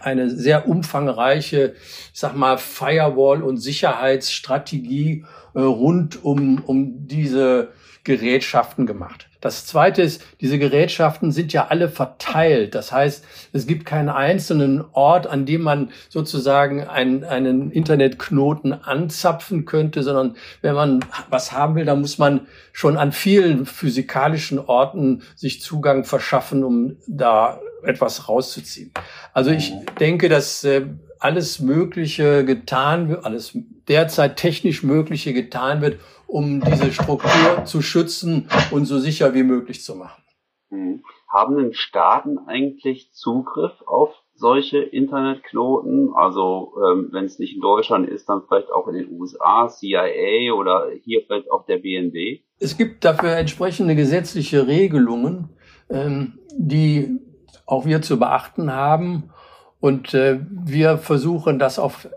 eine 0.00 0.30
sehr 0.30 0.68
umfangreiche, 0.68 1.74
sag 2.12 2.36
mal, 2.36 2.56
Firewall- 2.56 3.42
und 3.42 3.56
Sicherheitsstrategie 3.56 5.24
äh, 5.54 5.60
rund 5.60 6.24
um, 6.24 6.62
um 6.64 7.08
diese 7.08 7.72
Gerätschaften 8.04 8.86
gemacht. 8.86 9.29
Das 9.40 9.66
Zweite 9.66 10.02
ist, 10.02 10.22
diese 10.40 10.58
Gerätschaften 10.58 11.32
sind 11.32 11.52
ja 11.52 11.68
alle 11.68 11.88
verteilt. 11.88 12.74
Das 12.74 12.92
heißt, 12.92 13.24
es 13.52 13.66
gibt 13.66 13.86
keinen 13.86 14.08
einzelnen 14.08 14.84
Ort, 14.92 15.26
an 15.26 15.46
dem 15.46 15.62
man 15.62 15.90
sozusagen 16.08 16.86
einen, 16.86 17.24
einen 17.24 17.70
Internetknoten 17.70 18.72
anzapfen 18.72 19.64
könnte, 19.64 20.02
sondern 20.02 20.36
wenn 20.60 20.74
man 20.74 21.00
was 21.30 21.52
haben 21.52 21.74
will, 21.74 21.84
dann 21.84 22.00
muss 22.00 22.18
man 22.18 22.46
schon 22.72 22.96
an 22.96 23.12
vielen 23.12 23.66
physikalischen 23.66 24.58
Orten 24.58 25.22
sich 25.36 25.60
Zugang 25.62 26.04
verschaffen, 26.04 26.62
um 26.64 26.96
da 27.06 27.60
etwas 27.82 28.28
rauszuziehen. 28.28 28.92
Also 29.32 29.50
ich 29.50 29.72
denke, 29.98 30.28
dass 30.28 30.64
äh, 30.64 30.82
alles 31.18 31.60
Mögliche 31.60 32.44
getan 32.44 33.08
wird, 33.08 33.24
alles 33.24 33.56
derzeit 33.88 34.36
technisch 34.36 34.82
Mögliche 34.82 35.32
getan 35.32 35.80
wird, 35.80 35.98
um 36.30 36.60
diese 36.60 36.92
Struktur 36.92 37.64
zu 37.64 37.82
schützen 37.82 38.48
und 38.70 38.84
so 38.84 38.98
sicher 38.98 39.34
wie 39.34 39.42
möglich 39.42 39.82
zu 39.82 39.96
machen. 39.96 40.22
Hm. 40.70 41.02
Haben 41.28 41.56
denn 41.56 41.74
Staaten 41.74 42.38
eigentlich 42.46 43.12
Zugriff 43.12 43.72
auf 43.86 44.10
solche 44.34 44.78
Internetknoten? 44.78 46.12
Also 46.14 46.72
ähm, 46.76 47.08
wenn 47.12 47.24
es 47.24 47.38
nicht 47.38 47.54
in 47.54 47.60
Deutschland 47.60 48.08
ist, 48.08 48.28
dann 48.28 48.42
vielleicht 48.46 48.70
auch 48.70 48.88
in 48.88 48.94
den 48.94 49.12
USA, 49.12 49.68
CIA 49.68 50.52
oder 50.54 50.88
hier 51.04 51.22
vielleicht 51.26 51.50
auch 51.50 51.66
der 51.66 51.78
BND? 51.78 52.42
Es 52.58 52.76
gibt 52.76 53.04
dafür 53.04 53.36
entsprechende 53.36 53.94
gesetzliche 53.94 54.66
Regelungen, 54.66 55.50
ähm, 55.88 56.38
die 56.56 57.18
auch 57.66 57.86
wir 57.86 58.02
zu 58.02 58.18
beachten 58.18 58.72
haben. 58.72 59.30
Und 59.80 60.14
äh, 60.14 60.40
wir 60.50 60.98
versuchen 60.98 61.58
das 61.58 61.78
auf 61.78 62.08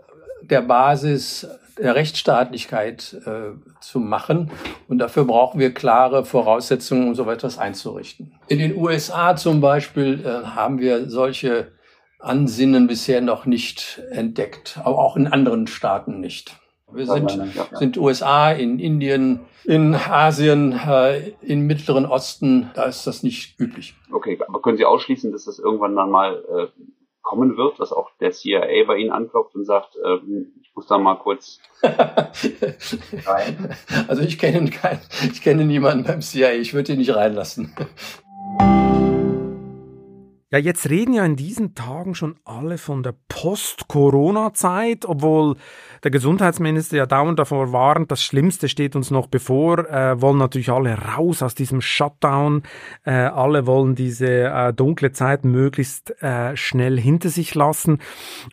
der 0.42 0.62
Basis 0.62 1.48
der 1.78 1.94
Rechtsstaatlichkeit 1.94 3.16
äh, 3.26 3.52
zu 3.80 4.00
machen. 4.00 4.50
Und 4.88 4.98
dafür 4.98 5.24
brauchen 5.24 5.60
wir 5.60 5.72
klare 5.72 6.24
Voraussetzungen, 6.24 7.08
um 7.08 7.14
so 7.14 7.28
etwas 7.30 7.58
einzurichten. 7.58 8.38
In 8.48 8.58
den 8.58 8.76
USA 8.76 9.36
zum 9.36 9.60
Beispiel 9.60 10.24
äh, 10.24 10.46
haben 10.46 10.78
wir 10.78 11.08
solche 11.08 11.72
Ansinnen 12.18 12.86
bisher 12.86 13.20
noch 13.20 13.44
nicht 13.44 14.02
entdeckt, 14.10 14.80
aber 14.82 14.98
auch 14.98 15.16
in 15.16 15.26
anderen 15.26 15.66
Staaten 15.66 16.20
nicht. 16.20 16.58
Wir 16.92 17.06
sind, 17.06 17.38
sind 17.72 17.96
USA, 17.98 18.52
in 18.52 18.78
Indien, 18.78 19.40
in 19.64 19.94
Asien, 19.94 20.72
äh, 20.72 21.30
im 21.40 21.66
Mittleren 21.66 22.06
Osten, 22.06 22.70
da 22.74 22.84
ist 22.84 23.06
das 23.06 23.22
nicht 23.22 23.58
üblich. 23.58 23.94
Okay, 24.12 24.38
aber 24.46 24.62
können 24.62 24.76
Sie 24.76 24.84
ausschließen, 24.84 25.32
dass 25.32 25.44
das 25.44 25.58
irgendwann 25.58 25.96
dann 25.96 26.10
mal 26.10 26.44
äh, 26.44 26.82
kommen 27.22 27.56
wird, 27.56 27.80
dass 27.80 27.92
auch 27.92 28.10
der 28.20 28.30
CIA 28.30 28.84
bei 28.86 28.98
Ihnen 28.98 29.10
anklopft 29.10 29.56
und 29.56 29.64
sagt, 29.64 29.96
äh, 29.96 30.18
ich 30.60 30.63
muss 30.74 30.86
da 30.86 30.98
mal 30.98 31.16
kurz 31.16 31.60
rein? 31.82 33.76
Also 34.08 34.22
ich 34.22 34.38
kenne 34.38 34.70
keinen, 34.70 35.00
ich 35.32 35.42
kenne 35.42 35.64
niemanden 35.64 36.04
beim 36.04 36.20
CIA, 36.20 36.52
ich 36.52 36.74
würde 36.74 36.92
ihn 36.92 36.98
nicht 36.98 37.14
reinlassen. 37.14 37.74
Ja, 40.54 40.60
jetzt 40.60 40.88
reden 40.88 41.14
ja 41.14 41.24
in 41.24 41.34
diesen 41.34 41.74
Tagen 41.74 42.14
schon 42.14 42.36
alle 42.44 42.78
von 42.78 43.02
der 43.02 43.12
Post-Corona-Zeit, 43.28 45.04
obwohl 45.04 45.56
der 46.04 46.12
Gesundheitsminister 46.12 46.96
ja 46.96 47.06
dauernd 47.06 47.40
davor 47.40 47.72
warnt, 47.72 48.12
das 48.12 48.22
Schlimmste 48.22 48.68
steht 48.68 48.94
uns 48.94 49.10
noch 49.10 49.26
bevor, 49.26 49.90
äh, 49.90 50.20
wollen 50.22 50.38
natürlich 50.38 50.70
alle 50.70 50.96
raus 50.96 51.42
aus 51.42 51.56
diesem 51.56 51.80
Shutdown, 51.80 52.62
äh, 53.04 53.10
alle 53.10 53.66
wollen 53.66 53.96
diese 53.96 54.44
äh, 54.44 54.72
dunkle 54.72 55.10
Zeit 55.10 55.44
möglichst 55.44 56.22
äh, 56.22 56.56
schnell 56.56 57.00
hinter 57.00 57.30
sich 57.30 57.56
lassen. 57.56 57.98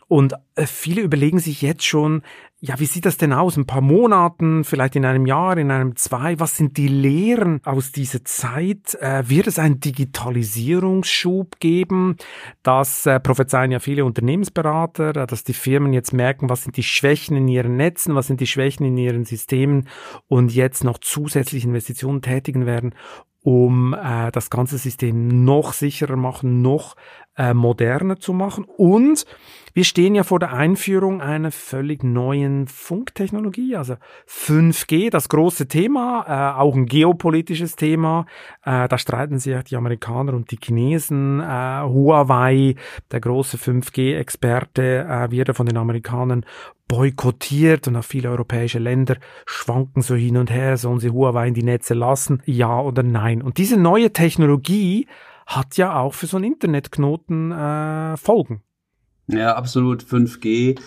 Und 0.08 0.34
äh, 0.56 0.66
viele 0.66 1.02
überlegen 1.02 1.38
sich 1.38 1.62
jetzt 1.62 1.84
schon, 1.84 2.22
ja, 2.64 2.78
wie 2.78 2.86
sieht 2.86 3.06
das 3.06 3.16
denn 3.16 3.32
aus? 3.32 3.56
Ein 3.56 3.66
paar 3.66 3.80
Monaten, 3.80 4.62
vielleicht 4.62 4.94
in 4.94 5.04
einem 5.04 5.26
Jahr, 5.26 5.58
in 5.58 5.72
einem 5.72 5.96
zwei? 5.96 6.38
Was 6.38 6.56
sind 6.56 6.76
die 6.76 6.86
Lehren 6.86 7.60
aus 7.64 7.90
dieser 7.90 8.24
Zeit? 8.24 8.94
Äh, 9.00 9.28
wird 9.28 9.48
es 9.48 9.58
einen 9.58 9.80
Digitalisierungsschub 9.80 11.58
geben? 11.58 12.16
Das 12.62 13.04
äh, 13.04 13.18
prophezeien 13.18 13.72
ja 13.72 13.80
viele 13.80 14.04
Unternehmensberater, 14.04 15.16
äh, 15.16 15.26
dass 15.26 15.42
die 15.42 15.54
Firmen 15.54 15.92
jetzt 15.92 16.12
merken, 16.12 16.48
was 16.48 16.62
sind 16.62 16.76
die 16.76 16.84
Schwächen 16.84 17.36
in 17.36 17.48
ihren 17.48 17.76
Netzen, 17.76 18.14
was 18.14 18.28
sind 18.28 18.38
die 18.40 18.46
Schwächen 18.46 18.86
in 18.86 18.96
ihren 18.96 19.24
Systemen 19.24 19.88
und 20.28 20.54
jetzt 20.54 20.84
noch 20.84 20.98
zusätzliche 20.98 21.66
Investitionen 21.66 22.22
tätigen 22.22 22.64
werden, 22.64 22.94
um 23.42 23.92
äh, 23.92 24.30
das 24.30 24.50
ganze 24.50 24.78
System 24.78 25.44
noch 25.44 25.72
sicherer 25.72 26.14
machen, 26.14 26.62
noch 26.62 26.94
äh, 27.36 27.54
moderner 27.54 28.20
zu 28.20 28.32
machen. 28.32 28.64
Und 28.76 29.26
wir 29.74 29.84
stehen 29.84 30.14
ja 30.14 30.22
vor 30.22 30.38
der 30.38 30.52
Einführung 30.52 31.20
einer 31.20 31.50
völlig 31.50 32.04
neuen 32.04 32.66
Funktechnologie, 32.66 33.76
also 33.76 33.96
5G, 34.28 35.10
das 35.10 35.28
große 35.28 35.68
Thema, 35.68 36.24
äh, 36.26 36.60
auch 36.60 36.74
ein 36.74 36.86
geopolitisches 36.86 37.76
Thema. 37.76 38.26
Äh, 38.64 38.88
da 38.88 38.98
streiten 38.98 39.38
sich 39.38 39.52
ja 39.52 39.62
die 39.62 39.76
Amerikaner 39.76 40.34
und 40.34 40.50
die 40.50 40.58
Chinesen. 40.62 41.40
Äh, 41.40 41.44
Huawei, 41.82 42.74
der 43.10 43.20
große 43.20 43.56
5G-Experte, 43.56 45.06
äh, 45.08 45.30
wird 45.30 45.56
von 45.56 45.66
den 45.66 45.76
Amerikanern 45.76 46.44
boykottiert 46.88 47.88
und 47.88 47.96
auch 47.96 48.04
viele 48.04 48.30
europäische 48.30 48.78
Länder 48.78 49.16
schwanken 49.46 50.02
so 50.02 50.14
hin 50.14 50.36
und 50.36 50.50
her, 50.50 50.76
sollen 50.76 51.00
sie 51.00 51.10
Huawei 51.10 51.48
in 51.48 51.54
die 51.54 51.62
Netze 51.62 51.94
lassen, 51.94 52.42
ja 52.44 52.80
oder 52.80 53.02
nein. 53.02 53.40
Und 53.40 53.56
diese 53.56 53.78
neue 53.78 54.12
Technologie 54.12 55.06
hat 55.46 55.76
ja 55.78 55.98
auch 55.98 56.12
für 56.12 56.26
so 56.26 56.36
einen 56.36 56.52
Internetknoten 56.52 57.52
äh, 57.52 58.16
Folgen. 58.18 58.62
Ja, 59.26 59.54
absolut. 59.54 60.02
5G. 60.02 60.78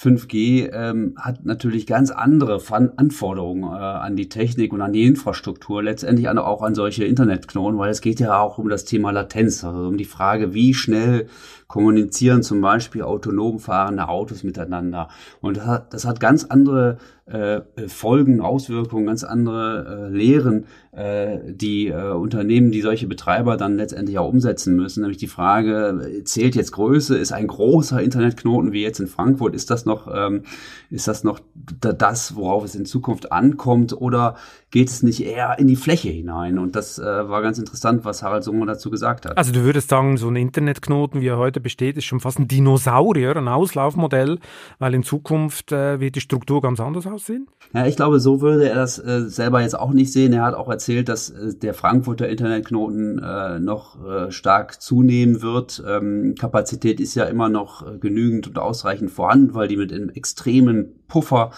5G 0.00 0.70
ähm, 0.72 1.14
hat 1.18 1.44
natürlich 1.44 1.84
ganz 1.84 2.12
andere 2.12 2.60
Anforderungen 2.96 3.64
äh, 3.64 3.76
an 3.76 4.14
die 4.14 4.28
Technik 4.28 4.72
und 4.72 4.80
an 4.80 4.92
die 4.92 5.04
Infrastruktur, 5.04 5.82
letztendlich 5.82 6.28
auch 6.28 6.62
an 6.62 6.76
solche 6.76 7.04
Internetknoten, 7.04 7.78
weil 7.78 7.90
es 7.90 8.00
geht 8.00 8.20
ja 8.20 8.40
auch 8.40 8.58
um 8.58 8.68
das 8.68 8.84
Thema 8.84 9.10
Latenz, 9.10 9.64
also 9.64 9.88
um 9.88 9.96
die 9.96 10.04
Frage, 10.04 10.54
wie 10.54 10.72
schnell 10.72 11.28
kommunizieren 11.68 12.42
zum 12.42 12.62
Beispiel 12.62 13.02
autonom 13.02 13.58
fahrende 13.58 14.08
Autos 14.08 14.42
miteinander. 14.42 15.08
Und 15.40 15.58
das 15.58 15.66
hat, 15.66 15.94
das 15.94 16.04
hat 16.06 16.18
ganz 16.18 16.44
andere 16.44 16.96
äh, 17.26 17.60
Folgen, 17.88 18.40
Auswirkungen, 18.40 19.06
ganz 19.06 19.22
andere 19.22 20.08
äh, 20.08 20.16
Lehren, 20.16 20.64
äh, 20.92 21.38
die 21.46 21.88
äh, 21.88 22.12
Unternehmen, 22.12 22.70
die 22.70 22.80
solche 22.80 23.06
Betreiber 23.06 23.56
dann 23.56 23.76
letztendlich 23.76 24.18
auch 24.18 24.28
umsetzen 24.28 24.76
müssen. 24.76 25.02
Nämlich 25.02 25.18
die 25.18 25.26
Frage, 25.26 26.22
zählt 26.24 26.56
jetzt 26.56 26.72
Größe? 26.72 27.18
Ist 27.18 27.32
ein 27.32 27.46
großer 27.46 28.00
Internetknoten 28.00 28.72
wie 28.72 28.82
jetzt 28.82 29.00
in 29.00 29.06
Frankfurt, 29.06 29.54
ist 29.54 29.70
das 29.70 29.84
noch, 29.84 30.08
ähm, 30.12 30.44
ist 30.90 31.06
das 31.06 31.22
noch 31.22 31.40
das, 31.80 32.34
worauf 32.34 32.64
es 32.64 32.74
in 32.74 32.86
Zukunft 32.86 33.30
ankommt? 33.30 33.92
Oder 33.92 34.36
geht 34.70 34.88
es 34.88 35.02
nicht 35.02 35.24
eher 35.24 35.58
in 35.58 35.66
die 35.66 35.76
Fläche 35.76 36.08
hinein? 36.08 36.58
Und 36.58 36.76
das 36.76 36.98
äh, 36.98 37.04
war 37.04 37.42
ganz 37.42 37.58
interessant, 37.58 38.04
was 38.04 38.22
Harald 38.22 38.44
Sunger 38.44 38.66
dazu 38.66 38.90
gesagt 38.90 39.26
hat. 39.26 39.36
Also 39.36 39.52
du 39.52 39.64
würdest 39.64 39.90
sagen, 39.90 40.16
so 40.16 40.28
ein 40.28 40.36
Internetknoten, 40.36 41.20
wie 41.20 41.28
er 41.28 41.38
heute 41.38 41.57
besteht, 41.60 41.96
ist 41.96 42.04
schon 42.04 42.20
fast 42.20 42.38
ein 42.38 42.48
Dinosaurier, 42.48 43.36
ein 43.36 43.48
Auslaufmodell, 43.48 44.38
weil 44.78 44.94
in 44.94 45.02
Zukunft 45.02 45.72
äh, 45.72 46.00
wird 46.00 46.16
die 46.16 46.20
Struktur 46.20 46.60
ganz 46.60 46.80
anders 46.80 47.06
aussehen? 47.06 47.48
Ja, 47.74 47.86
ich 47.86 47.96
glaube, 47.96 48.20
so 48.20 48.40
würde 48.40 48.68
er 48.68 48.76
das 48.76 48.98
äh, 48.98 49.28
selber 49.28 49.60
jetzt 49.62 49.78
auch 49.78 49.92
nicht 49.92 50.12
sehen. 50.12 50.32
Er 50.32 50.44
hat 50.44 50.54
auch 50.54 50.68
erzählt, 50.68 51.08
dass 51.08 51.30
äh, 51.30 51.54
der 51.54 51.74
Frankfurter 51.74 52.28
Internetknoten 52.28 53.18
äh, 53.18 53.58
noch 53.60 54.04
äh, 54.04 54.30
stark 54.30 54.80
zunehmen 54.80 55.42
wird. 55.42 55.82
Ähm, 55.86 56.34
Kapazität 56.38 57.00
ist 57.00 57.14
ja 57.14 57.24
immer 57.24 57.48
noch 57.48 57.86
äh, 57.86 57.98
genügend 57.98 58.46
und 58.48 58.58
ausreichend 58.58 59.10
vorhanden, 59.10 59.54
weil 59.54 59.68
die 59.68 59.76
mit 59.76 59.92
einem 59.92 60.10
extremen 60.10 60.94
Puffer 61.08 61.50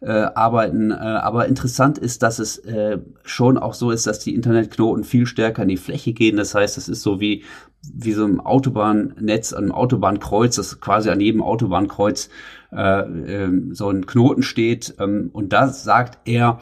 äh, 0.00 0.10
arbeiten. 0.10 0.90
Äh, 0.90 0.94
aber 0.94 1.46
interessant 1.46 1.98
ist, 1.98 2.22
dass 2.22 2.38
es 2.38 2.58
äh, 2.58 2.98
schon 3.22 3.58
auch 3.58 3.74
so 3.74 3.90
ist, 3.90 4.06
dass 4.06 4.18
die 4.18 4.34
Internetknoten 4.34 5.04
viel 5.04 5.26
stärker 5.26 5.62
in 5.62 5.68
die 5.68 5.76
Fläche 5.76 6.12
gehen. 6.12 6.36
Das 6.36 6.54
heißt, 6.54 6.78
es 6.78 6.88
ist 6.88 7.02
so 7.02 7.20
wie, 7.20 7.44
wie 7.82 8.12
so 8.12 8.24
ein 8.24 8.40
Autobahnnetz, 8.40 9.52
einem 9.52 9.72
Autobahnkreuz, 9.72 10.56
das 10.56 10.80
quasi 10.80 11.10
an 11.10 11.20
jedem 11.20 11.42
Autobahnkreuz 11.42 12.30
äh, 12.72 13.00
äh, 13.00 13.50
so 13.72 13.90
ein 13.90 14.06
Knoten 14.06 14.42
steht. 14.42 14.94
Ähm, 14.98 15.30
und 15.32 15.52
da 15.52 15.68
sagt 15.68 16.18
er, 16.28 16.60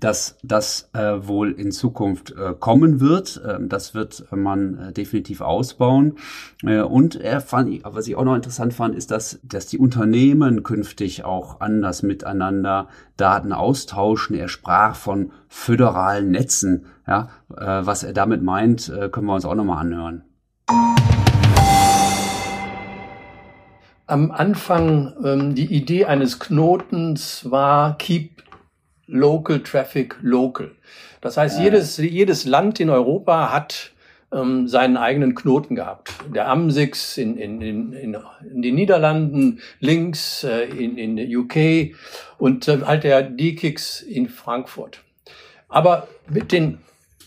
dass 0.00 0.38
das 0.42 0.90
äh, 0.94 1.26
wohl 1.26 1.52
in 1.52 1.72
Zukunft 1.72 2.32
äh, 2.32 2.54
kommen 2.58 3.00
wird. 3.00 3.40
Ähm, 3.46 3.68
das 3.68 3.94
wird 3.94 4.24
man 4.32 4.78
äh, 4.78 4.92
definitiv 4.92 5.40
ausbauen. 5.40 6.16
Äh, 6.64 6.80
und 6.80 7.16
er 7.16 7.40
fand, 7.40 7.80
was 7.84 8.08
ich 8.08 8.16
auch 8.16 8.24
noch 8.24 8.34
interessant 8.34 8.74
fand, 8.74 8.94
ist, 8.94 9.10
dass, 9.10 9.38
dass 9.42 9.66
die 9.66 9.78
Unternehmen 9.78 10.62
künftig 10.62 11.24
auch 11.24 11.60
anders 11.60 12.02
miteinander 12.02 12.88
Daten 13.16 13.52
austauschen. 13.52 14.36
Er 14.36 14.48
sprach 14.48 14.96
von 14.96 15.32
föderalen 15.48 16.30
Netzen. 16.30 16.86
Ja, 17.06 17.28
äh, 17.56 17.86
was 17.86 18.02
er 18.02 18.12
damit 18.12 18.42
meint, 18.42 18.88
äh, 18.88 19.08
können 19.08 19.26
wir 19.26 19.34
uns 19.34 19.44
auch 19.44 19.54
nochmal 19.54 19.78
anhören. 19.78 20.24
Am 24.06 24.32
Anfang 24.32 25.14
ähm, 25.22 25.54
die 25.54 25.72
Idee 25.72 26.06
eines 26.06 26.40
Knotens 26.40 27.48
war 27.48 27.96
Keep 27.98 28.42
Local 29.10 29.60
Traffic 29.60 30.16
Local. 30.22 30.70
Das 31.20 31.36
heißt, 31.36 31.60
jedes, 31.60 31.98
jedes 31.98 32.44
Land 32.44 32.80
in 32.80 32.88
Europa 32.88 33.52
hat 33.52 33.92
ähm, 34.32 34.68
seinen 34.68 34.96
eigenen 34.96 35.34
Knoten 35.34 35.74
gehabt. 35.74 36.12
Der 36.34 36.48
Amsix 36.48 37.18
in, 37.18 37.36
in, 37.36 37.60
in, 37.60 37.92
in 37.92 38.62
den 38.62 38.74
Niederlanden, 38.74 39.60
links 39.80 40.44
äh, 40.44 40.64
in, 40.64 40.96
in 40.96 41.16
der 41.16 41.26
UK 41.28 41.96
und 42.38 42.68
äh, 42.68 42.80
halt 42.84 43.04
der 43.04 43.22
D-Kicks 43.22 44.00
in 44.00 44.28
Frankfurt. 44.28 45.02
Aber 45.68 46.08
mit 46.28 46.52
den 46.52 46.78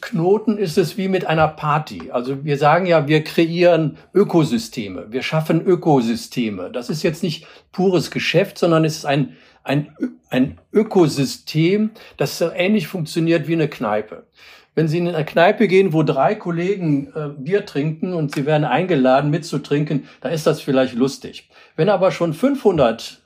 Knoten 0.02 0.58
ist 0.58 0.78
es 0.78 0.98
wie 0.98 1.08
mit 1.08 1.26
einer 1.26 1.48
Party. 1.48 2.12
Also 2.12 2.44
wir 2.44 2.58
sagen 2.58 2.86
ja, 2.86 3.08
wir 3.08 3.24
kreieren 3.24 3.98
Ökosysteme, 4.14 5.08
wir 5.12 5.24
schaffen 5.24 5.66
Ökosysteme. 5.66 6.72
Das 6.72 6.90
ist 6.90 7.04
jetzt 7.04 7.24
nicht 7.24 7.48
pures 7.72 8.12
Geschäft, 8.12 8.58
sondern 8.58 8.84
es 8.84 8.98
ist 8.98 9.06
ein, 9.06 9.38
ein, 9.64 9.96
ein 10.30 10.60
Ökosystem, 10.72 11.92
das 12.18 12.38
so 12.38 12.52
ähnlich 12.52 12.88
funktioniert 12.88 13.48
wie 13.48 13.54
eine 13.54 13.68
Kneipe. 13.68 14.28
Wenn 14.76 14.88
Sie 14.88 14.98
in 14.98 15.08
eine 15.08 15.24
Kneipe 15.24 15.68
gehen, 15.68 15.94
wo 15.94 16.02
drei 16.02 16.34
Kollegen 16.36 17.14
äh, 17.16 17.30
Bier 17.38 17.66
trinken 17.66 18.14
und 18.14 18.34
Sie 18.34 18.46
werden 18.46 18.66
eingeladen 18.66 19.30
mitzutrinken, 19.30 20.08
da 20.22 20.30
ist 20.30 20.48
das 20.48 20.62
vielleicht 20.62 20.96
lustig. 20.96 21.50
Wenn 21.76 21.90
aber 21.90 22.12
schon 22.12 22.34
500 22.34 23.22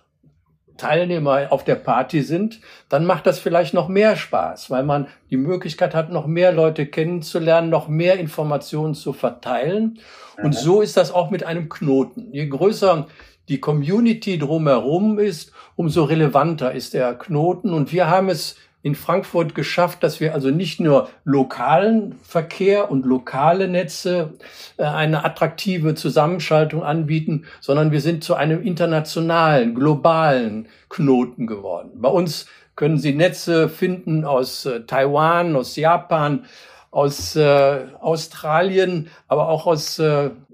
Teilnehmer 0.77 1.47
auf 1.51 1.63
der 1.63 1.75
Party 1.75 2.21
sind, 2.21 2.59
dann 2.89 3.05
macht 3.05 3.25
das 3.25 3.39
vielleicht 3.39 3.73
noch 3.73 3.87
mehr 3.87 4.15
Spaß, 4.15 4.69
weil 4.69 4.83
man 4.83 5.07
die 5.29 5.37
Möglichkeit 5.37 5.95
hat, 5.95 6.11
noch 6.11 6.27
mehr 6.27 6.51
Leute 6.51 6.85
kennenzulernen, 6.85 7.69
noch 7.69 7.87
mehr 7.87 8.19
Informationen 8.19 8.93
zu 8.93 9.13
verteilen. 9.13 9.99
Und 10.41 10.53
so 10.53 10.81
ist 10.81 10.97
das 10.97 11.11
auch 11.11 11.31
mit 11.31 11.43
einem 11.43 11.67
Knoten. 11.67 12.31
Je 12.31 12.47
größer 12.47 13.07
die 13.49 13.59
Community 13.59 14.37
drumherum 14.37 15.19
ist, 15.19 15.51
umso 15.75 16.03
relevanter 16.03 16.73
ist 16.73 16.93
der 16.93 17.13
Knoten. 17.15 17.73
Und 17.73 17.91
wir 17.91 18.09
haben 18.09 18.29
es 18.29 18.57
in 18.83 18.95
Frankfurt 18.95 19.55
geschafft, 19.55 20.03
dass 20.03 20.19
wir 20.19 20.33
also 20.33 20.49
nicht 20.49 20.79
nur 20.79 21.09
lokalen 21.23 22.15
Verkehr 22.23 22.91
und 22.91 23.05
lokale 23.05 23.67
Netze 23.67 24.33
äh, 24.77 24.83
eine 24.83 25.25
attraktive 25.25 25.95
Zusammenschaltung 25.95 26.83
anbieten, 26.83 27.45
sondern 27.59 27.91
wir 27.91 28.01
sind 28.01 28.23
zu 28.23 28.35
einem 28.35 28.61
internationalen, 28.63 29.75
globalen 29.75 30.67
Knoten 30.89 31.47
geworden. 31.47 31.91
Bei 31.95 32.09
uns 32.09 32.47
können 32.75 32.97
Sie 32.97 33.13
Netze 33.13 33.67
finden 33.67 34.23
aus 34.23 34.65
äh, 34.65 34.81
Taiwan, 34.81 35.55
aus 35.55 35.75
Japan, 35.75 36.45
aus 36.91 37.35
äh, 37.35 37.79
Australien, 37.99 39.09
aber 39.27 39.49
auch 39.49 39.67
aus 39.67 40.01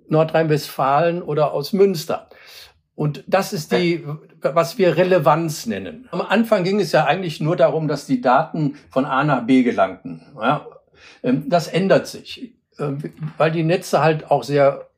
Nordrhein-Westfalen 0.07 1.21
oder 1.21 1.53
aus 1.53 1.73
Münster. 1.73 2.27
Und 2.95 3.23
das 3.27 3.53
ist 3.53 3.71
die, 3.71 4.05
was 4.41 4.77
wir 4.77 4.97
Relevanz 4.97 5.65
nennen. 5.65 6.07
Am 6.11 6.21
Anfang 6.21 6.63
ging 6.63 6.79
es 6.79 6.91
ja 6.91 7.05
eigentlich 7.05 7.41
nur 7.41 7.55
darum, 7.55 7.87
dass 7.87 8.05
die 8.05 8.21
Daten 8.21 8.75
von 8.89 9.05
A 9.05 9.23
nach 9.23 9.45
B 9.45 9.63
gelangten. 9.63 10.21
Ja, 10.39 10.67
ähm, 11.23 11.49
das 11.49 11.67
ändert 11.67 12.07
sich, 12.07 12.53
ähm, 12.77 12.99
weil 13.37 13.51
die 13.51 13.63
Netze 13.63 14.03
halt 14.03 14.29
auch 14.29 14.43
sehr 14.43 14.89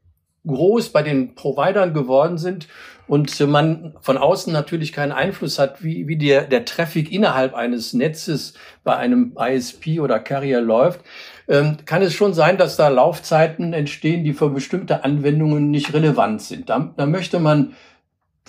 groß 0.46 0.90
bei 0.90 1.02
den 1.02 1.36
Providern 1.36 1.94
geworden 1.94 2.38
sind 2.38 2.68
und 3.08 3.40
man 3.48 3.96
von 4.02 4.18
außen 4.18 4.52
natürlich 4.52 4.92
keinen 4.92 5.12
Einfluss 5.12 5.60
hat, 5.60 5.84
wie, 5.84 6.08
wie 6.08 6.18
der, 6.18 6.44
der 6.44 6.66
Traffic 6.66 7.12
innerhalb 7.12 7.54
eines 7.54 7.94
Netzes 7.94 8.54
bei 8.84 8.96
einem 8.96 9.36
ISP 9.40 10.00
oder 10.00 10.20
Carrier 10.20 10.62
läuft, 10.62 11.02
ähm, 11.48 11.78
kann 11.86 12.02
es 12.02 12.14
schon 12.14 12.34
sein, 12.34 12.58
dass 12.58 12.78
da 12.78 12.88
Laufzeiten 12.88 13.74
entstehen, 13.74 14.24
die 14.24 14.34
für 14.34 14.50
bestimmte 14.50 15.04
Anwendungen 15.04 15.72
nicht 15.72 15.94
relevant 15.94 16.42
sind. 16.42 16.70
Da, 16.70 16.94
da 16.96 17.06
möchte 17.06 17.40
man 17.40 17.74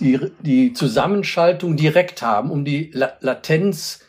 die, 0.00 0.18
die 0.40 0.72
Zusammenschaltung 0.72 1.76
direkt 1.76 2.22
haben, 2.22 2.50
um 2.50 2.64
die 2.64 2.90
Latenz 2.92 4.00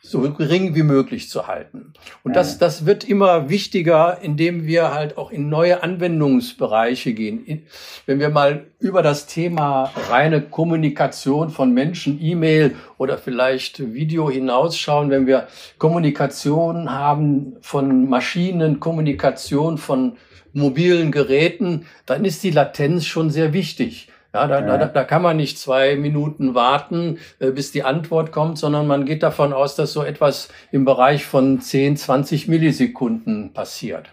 so 0.00 0.20
gering 0.32 0.74
wie 0.74 0.84
möglich 0.84 1.28
zu 1.28 1.46
halten. 1.46 1.92
Und 2.22 2.36
das, 2.36 2.58
das 2.58 2.86
wird 2.86 3.04
immer 3.04 3.48
wichtiger, 3.48 4.18
indem 4.22 4.66
wir 4.66 4.94
halt 4.94 5.18
auch 5.18 5.30
in 5.30 5.48
neue 5.48 5.82
Anwendungsbereiche 5.82 7.12
gehen. 7.12 7.66
Wenn 8.06 8.20
wir 8.20 8.28
mal 8.28 8.66
über 8.78 9.02
das 9.02 9.26
Thema 9.26 9.92
reine 10.08 10.40
Kommunikation 10.40 11.50
von 11.50 11.72
Menschen, 11.72 12.18
E-Mail 12.22 12.76
oder 12.96 13.18
vielleicht 13.18 13.92
Video 13.92 14.30
hinausschauen, 14.30 15.10
wenn 15.10 15.26
wir 15.26 15.48
Kommunikation 15.78 16.90
haben 16.90 17.56
von 17.60 18.08
Maschinen, 18.08 18.80
Kommunikation 18.80 19.78
von 19.78 20.16
mobilen 20.52 21.10
Geräten, 21.10 21.86
dann 22.06 22.24
ist 22.24 22.42
die 22.42 22.50
Latenz 22.50 23.04
schon 23.04 23.30
sehr 23.30 23.52
wichtig. 23.52 24.08
Ja, 24.34 24.46
da, 24.46 24.60
ja. 24.60 24.78
Da, 24.78 24.86
da 24.86 25.04
kann 25.04 25.22
man 25.22 25.36
nicht 25.36 25.58
zwei 25.58 25.96
Minuten 25.96 26.54
warten, 26.54 27.18
äh, 27.38 27.50
bis 27.50 27.72
die 27.72 27.82
Antwort 27.82 28.30
kommt, 28.30 28.58
sondern 28.58 28.86
man 28.86 29.06
geht 29.06 29.22
davon 29.22 29.52
aus, 29.52 29.74
dass 29.74 29.92
so 29.92 30.02
etwas 30.02 30.48
im 30.70 30.84
Bereich 30.84 31.24
von 31.24 31.60
10, 31.60 31.96
20 31.96 32.48
Millisekunden 32.48 33.52
passiert. 33.54 34.10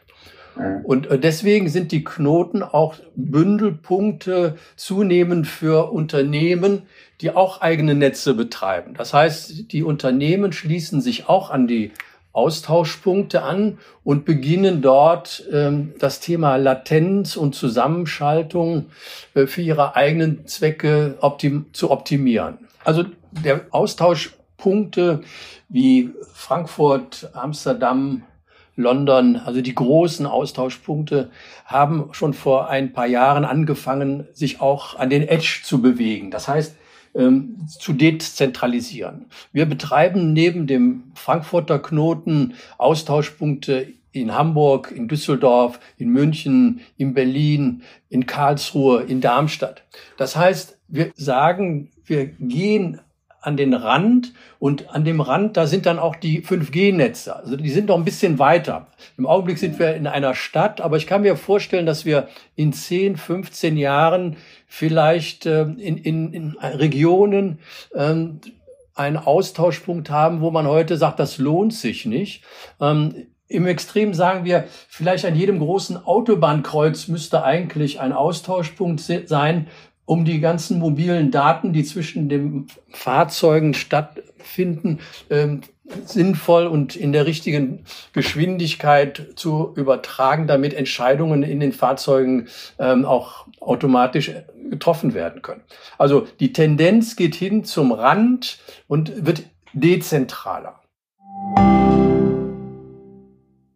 Und 0.84 1.08
äh, 1.08 1.20
deswegen 1.20 1.68
sind 1.70 1.92
die 1.92 2.04
Knoten 2.04 2.64
auch 2.64 2.96
Bündelpunkte 3.16 4.56
zunehmend 4.78 5.48
für 5.48 5.92
Unternehmen, 5.92 6.84
die 7.22 7.32
auch 7.32 7.62
eigene 7.62 7.96
Netze 7.96 8.34
betreiben. 8.34 8.94
Das 8.98 9.14
heißt, 9.14 9.72
die 9.72 9.84
Unternehmen 9.84 10.54
schließen 10.54 11.02
sich 11.02 11.28
auch 11.28 11.50
an 11.50 11.68
die 11.68 11.92
Austauschpunkte 12.36 13.44
an 13.44 13.78
und 14.04 14.26
beginnen 14.26 14.82
dort 14.82 15.44
ähm, 15.52 15.94
das 16.00 16.20
Thema 16.20 16.58
Latenz 16.58 17.38
und 17.38 17.56
Zusammenschaltung 17.56 18.88
äh, 19.34 19.48
für 19.48 19.62
ihre 19.62 19.96
eigenen 19.96 20.46
Zwecke 20.46 21.18
optim 21.22 21.68
zu 21.72 21.92
optimieren. 21.92 22.60
Also 22.84 23.06
der 23.32 23.62
Austauschpunkte 23.72 25.22
wie 25.70 26.12
Frankfurt, 26.34 27.30
Amsterdam, 27.34 28.24
London, 28.76 29.38
also 29.38 29.62
die 29.62 29.74
großen 29.74 30.26
Austauschpunkte 30.26 31.30
haben 31.64 32.10
schon 32.12 32.34
vor 32.34 32.70
ein 32.70 32.92
paar 32.92 33.08
Jahren 33.08 33.46
angefangen, 33.46 34.28
sich 34.34 34.60
auch 34.60 35.00
an 35.00 35.10
den 35.10 35.26
Edge 35.26 35.62
zu 35.64 35.82
bewegen. 35.82 36.30
Das 36.30 36.50
heißt, 36.50 36.76
ähm, 37.16 37.58
zu 37.68 37.94
dezentralisieren. 37.94 39.26
Wir 39.52 39.66
betreiben 39.66 40.34
neben 40.34 40.68
dem 40.68 41.12
Frankfurter 41.16 41.80
Knoten 41.80 42.56
Austauschpunkte 42.78 43.94
in 44.12 44.34
Hamburg, 44.34 44.94
in 44.96 45.08
Düsseldorf, 45.08 45.80
in 45.98 46.10
München, 46.10 46.82
in 46.98 47.14
Berlin, 47.14 47.84
in 48.10 48.26
Karlsruhe, 48.26 49.04
in 49.04 49.20
Darmstadt. 49.22 49.84
Das 50.18 50.36
heißt, 50.36 50.78
wir 50.88 51.12
sagen, 51.16 51.92
wir 52.06 52.28
gehen 52.28 53.02
an 53.46 53.58
den 53.58 53.74
Rand 53.74 54.34
und 54.60 54.90
an 54.90 55.06
dem 55.06 55.22
Rand, 55.22 55.56
da 55.56 55.68
sind 55.68 55.86
dann 55.86 56.00
auch 56.00 56.16
die 56.16 56.42
5G-Netze. 56.42 57.36
Also 57.36 57.56
die 57.56 57.70
sind 57.70 57.88
noch 57.88 57.98
ein 57.98 58.04
bisschen 58.04 58.40
weiter. 58.40 58.88
Im 59.18 59.28
Augenblick 59.28 59.60
sind 59.60 59.78
wir 59.78 59.96
in 59.96 60.08
einer 60.08 60.34
Stadt, 60.34 60.82
aber 60.82 60.98
ich 60.98 61.06
kann 61.06 61.22
mir 61.22 61.36
vorstellen, 61.36 61.86
dass 61.86 62.06
wir 62.06 62.28
in 62.56 62.74
10, 62.74 63.18
15 63.18 63.78
Jahren 63.78 64.38
vielleicht 64.68 65.46
äh, 65.46 65.62
in, 65.64 65.98
in, 65.98 66.34
in 66.34 66.58
Regionen 66.60 67.60
ähm, 67.94 68.42
einen 68.96 69.18
Austauschpunkt 69.18 70.10
haben, 70.10 70.42
wo 70.42 70.50
man 70.50 70.68
heute 70.68 70.98
sagt, 70.98 71.20
das 71.20 71.38
lohnt 71.38 71.74
sich 71.74 72.06
nicht. 72.06 72.44
Ähm, 72.82 73.28
im 73.48 73.68
Extrem 73.68 74.16
sagen 74.16 74.44
wir, 74.44 74.66
vielleicht 74.90 75.26
an 75.26 75.36
jedem 75.36 75.60
großen 75.60 76.04
Autobahnkreuz 76.04 77.08
müsste 77.08 77.44
eigentlich 77.44 78.00
ein 78.00 78.12
Austauschpunkt 78.12 79.02
sein, 79.02 79.68
um 80.06 80.26
die 80.26 80.40
ganzen 80.40 80.80
mobilen 80.80 81.32
Daten, 81.32 81.74
die 81.74 81.84
zwischen 81.84 82.30
den 82.30 82.68
Fahrzeugen 82.90 83.74
stattfinden, 83.74 85.00
ähm, 85.30 85.62
sinnvoll 86.06 86.66
und 86.68 86.96
in 86.96 87.12
der 87.12 87.26
richtigen 87.26 87.84
Geschwindigkeit 88.14 89.34
zu 89.36 89.74
übertragen, 89.76 90.48
damit 90.48 90.74
Entscheidungen 90.74 91.44
in 91.44 91.60
den 91.60 91.74
Fahrzeugen 91.74 92.48
ähm, 92.80 93.06
auch 93.06 93.46
automatisch 93.60 94.32
getroffen 94.70 95.14
werden 95.14 95.42
können. 95.42 95.62
Also 95.98 96.28
die 96.40 96.54
Tendenz 96.54 97.16
geht 97.16 97.36
hin 97.36 97.64
zum 97.64 97.92
Rand 97.92 98.60
und 98.88 99.26
wird 99.26 99.44
dezentraler. 99.74 100.82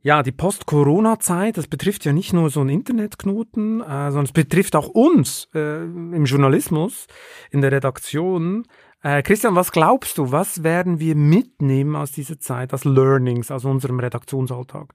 Ja, 0.01 0.23
die 0.23 0.31
Post-Corona-Zeit, 0.31 1.57
das 1.57 1.67
betrifft 1.67 2.05
ja 2.05 2.13
nicht 2.13 2.31
nur 2.31 2.49
so 2.49 2.61
einen 2.61 2.69
Internetknoten, 2.69 3.81
äh, 3.81 4.11
sondern 4.11 4.25
es 4.25 4.31
betrifft 4.31 4.77
auch 4.77 4.87
uns 4.87 5.49
äh, 5.53 5.83
im 5.83 6.23
Journalismus, 6.23 7.07
in 7.51 7.59
der 7.59 7.73
Redaktion. 7.73 8.65
Äh, 9.03 9.23
Christian, 9.23 9.55
was 9.55 9.73
glaubst 9.73 10.17
du, 10.17 10.31
was 10.31 10.63
werden 10.63 10.99
wir 10.99 11.15
mitnehmen 11.15 11.97
aus 11.97 12.13
dieser 12.13 12.39
Zeit, 12.39 12.71
als 12.71 12.85
Learnings, 12.85 13.51
aus 13.51 13.65
unserem 13.65 13.99
Redaktionsalltag? 13.99 14.93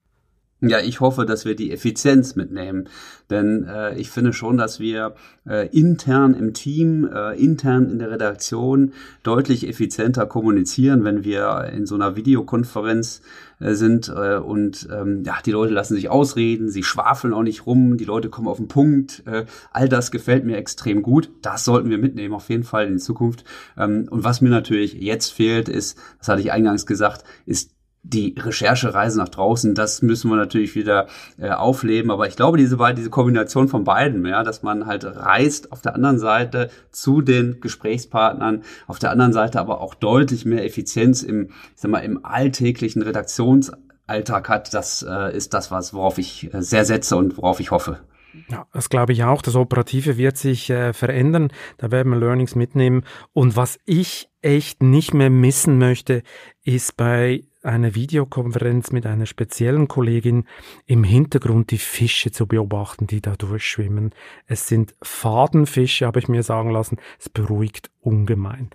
Ja, 0.69 0.81
ich 0.81 1.01
hoffe, 1.01 1.27
dass 1.27 1.45
wir 1.45 1.57
die 1.57 1.71
Effizienz 1.71 2.37
mitnehmen. 2.37 2.89
Denn 3.31 3.65
äh, 3.65 3.97
ich 3.99 4.11
finde 4.11 4.33
schon, 4.33 4.57
dass 4.57 4.81
wir 4.81 5.15
äh, 5.49 5.69
intern 5.69 6.35
im 6.35 6.53
Team, 6.53 7.09
äh, 7.13 7.39
intern 7.39 7.91
in 7.91 7.99
der 7.99 8.11
Redaktion 8.11 8.93
deutlich 9.23 9.67
effizienter 9.69 10.27
kommunizieren, 10.27 11.05
wenn 11.05 11.25
wir 11.25 11.71
in 11.73 11.87
so 11.87 11.95
einer 11.95 12.17
Videokonferenz 12.17 13.23
äh, 13.61 13.75
sind 13.75 14.09
äh, 14.09 14.37
und 14.37 14.89
ähm, 14.93 15.23
ja, 15.25 15.37
die 15.45 15.53
Leute 15.53 15.73
lassen 15.73 15.95
sich 15.95 16.09
ausreden, 16.09 16.69
sie 16.69 16.83
schwafeln 16.83 17.33
auch 17.33 17.43
nicht 17.43 17.67
rum, 17.67 17.97
die 17.97 18.05
Leute 18.05 18.29
kommen 18.29 18.49
auf 18.49 18.59
den 18.59 18.69
Punkt. 18.69 19.23
Äh, 19.27 19.47
all 19.73 19.89
das 19.89 20.11
gefällt 20.11 20.45
mir 20.45 20.57
extrem 20.57 21.03
gut. 21.03 21.31
Das 21.41 21.65
sollten 21.65 21.91
wir 21.91 21.99
mitnehmen, 21.99 22.35
auf 22.35 22.51
jeden 22.51 22.65
Fall 22.65 22.87
in 22.87 22.99
Zukunft. 22.99 23.45
Ähm, 23.79 24.07
und 24.11 24.25
was 24.25 24.41
mir 24.41 24.51
natürlich 24.51 24.95
jetzt 24.95 25.33
fehlt, 25.33 25.69
ist, 25.69 25.99
das 26.19 26.29
hatte 26.29 26.41
ich 26.41 26.53
eingangs 26.53 26.85
gesagt, 26.85 27.25
ist 27.47 27.74
die 28.05 28.35
Recherchereise 28.39 29.19
nach 29.19 29.31
draußen, 29.31 29.75
das 29.75 30.03
müssen 30.03 30.31
wir 30.31 30.37
natürlich 30.37 30.75
wieder 30.75 31.09
äh, 31.39 31.51
aufleben. 31.51 32.11
Aber 32.11 32.29
ich 32.29 32.37
glaube, 32.37 32.59
diese, 32.59 32.79
diese 32.95 33.11
Kombination 33.11 33.67
von 33.67 33.85
beiden, 33.85 34.25
ja, 34.27 34.45
dass 34.45 34.63
man 34.63 34.87
halt 34.87 35.05
reist 35.05 35.73
auf 35.73 35.81
der 35.81 35.95
anderen 35.95 36.19
Seite 36.19 36.71
zu 36.93 37.23
den 37.23 37.61
Gesprächspartnern, 37.61 38.63
auf 38.87 38.99
der 38.99 39.11
anderen 39.11 39.33
Seite 39.33 39.59
aber 39.59 39.81
auch 39.81 39.95
deutlich 39.95 40.45
mehr 40.45 40.65
Effizienz 40.65 41.23
im, 41.23 41.47
ich 41.47 41.81
sag 41.81 41.91
mal, 41.91 42.01
im 42.01 42.25
alltäglichen 42.25 43.03
Redaktions 43.03 43.73
Alltag 44.07 44.51
hat, 44.51 44.75
das 44.75 45.03
äh, 45.09 45.35
ist 45.35 45.55
das, 45.55 45.71
was 45.71 45.95
worauf 45.95 46.19
ich 46.19 46.53
äh, 46.53 46.63
sehr 46.63 46.85
setze 46.85 47.17
und 47.17 47.39
worauf 47.39 47.59
ich 47.61 47.71
hoffe. 47.71 48.01
Ja, 48.49 48.67
das 48.73 48.89
glaube 48.89 49.13
ich 49.13 49.25
auch. 49.25 49.43
Das 49.43 49.55
Operative 49.55 50.17
wird 50.17 50.37
sich 50.37 50.71
äh, 50.71 50.93
verändern. 50.93 51.53
Da 51.79 51.91
werden 51.91 52.13
wir 52.13 52.19
Learnings 52.19 52.55
mitnehmen. 52.55 53.05
Und 53.33 53.57
was 53.57 53.79
ich 53.85 54.29
echt 54.43 54.83
nicht 54.83 55.15
mehr 55.15 55.31
missen 55.31 55.79
möchte, 55.79 56.23
ist 56.63 56.97
bei 56.97 57.45
einer 57.63 57.95
Videokonferenz 57.95 58.93
mit 58.93 59.07
einer 59.07 59.27
speziellen 59.27 59.89
Kollegin 59.89 60.45
im 60.87 61.03
Hintergrund 61.03 61.71
die 61.71 61.79
Fische 61.79 62.31
zu 62.31 62.47
beobachten, 62.47 63.07
die 63.07 63.23
da 63.23 63.37
durchschwimmen. 63.37 64.11
Es 64.47 64.69
sind 64.69 64.95
Fadenfische, 65.03 66.07
habe 66.07 66.19
ich 66.19 66.29
mir 66.29 66.43
sagen 66.43 66.71
lassen. 66.71 66.99
Es 67.19 67.31
beruhigt 67.31 67.91
ungemein. 68.01 68.69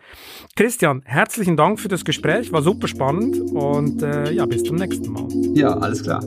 Christian, 0.56 1.04
herzlichen 1.06 1.56
Dank 1.56 1.80
für 1.80 1.88
das 1.88 2.04
Gespräch, 2.04 2.52
war 2.52 2.64
super 2.64 2.88
spannend 2.88 3.40
und 3.52 4.02
äh, 4.02 4.32
ja, 4.32 4.46
bis 4.48 4.64
zum 4.64 4.78
nächsten 4.78 5.12
Mal. 5.12 5.28
Ja, 5.54 5.78
alles 5.78 6.02
klar. 6.02 6.24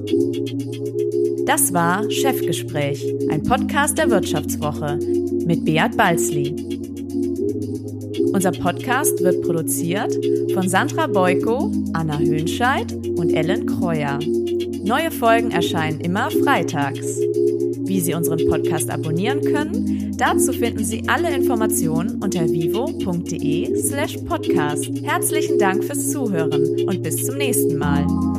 Das 1.46 1.72
war 1.72 2.08
Chefgespräch, 2.10 3.04
ein 3.30 3.42
Podcast 3.42 3.98
der 3.98 4.08
Wirtschaftswoche 4.10 4.98
mit 5.44 5.64
Beat 5.64 5.96
Balzli. 5.96 6.54
Unser 8.32 8.52
Podcast 8.52 9.22
wird 9.22 9.42
produziert 9.42 10.16
von 10.54 10.68
Sandra 10.68 11.08
Beuko, 11.08 11.72
Anna 11.92 12.18
Höhnscheid 12.18 12.92
und 13.16 13.30
Ellen 13.30 13.66
Kreuer. 13.66 14.18
Neue 14.84 15.10
Folgen 15.10 15.50
erscheinen 15.50 16.00
immer 16.00 16.30
freitags. 16.30 17.18
Wie 17.84 18.00
Sie 18.00 18.14
unseren 18.14 18.46
Podcast 18.48 18.88
abonnieren 18.88 19.40
können, 19.40 20.16
dazu 20.16 20.52
finden 20.52 20.84
Sie 20.84 21.02
alle 21.08 21.34
Informationen 21.34 22.22
unter 22.22 22.48
vivo.de 22.48 23.76
slash 23.82 24.16
podcast. 24.28 24.88
Herzlichen 25.02 25.58
Dank 25.58 25.82
fürs 25.84 26.10
Zuhören 26.10 26.86
und 26.86 27.02
bis 27.02 27.26
zum 27.26 27.36
nächsten 27.36 27.76
Mal. 27.76 28.31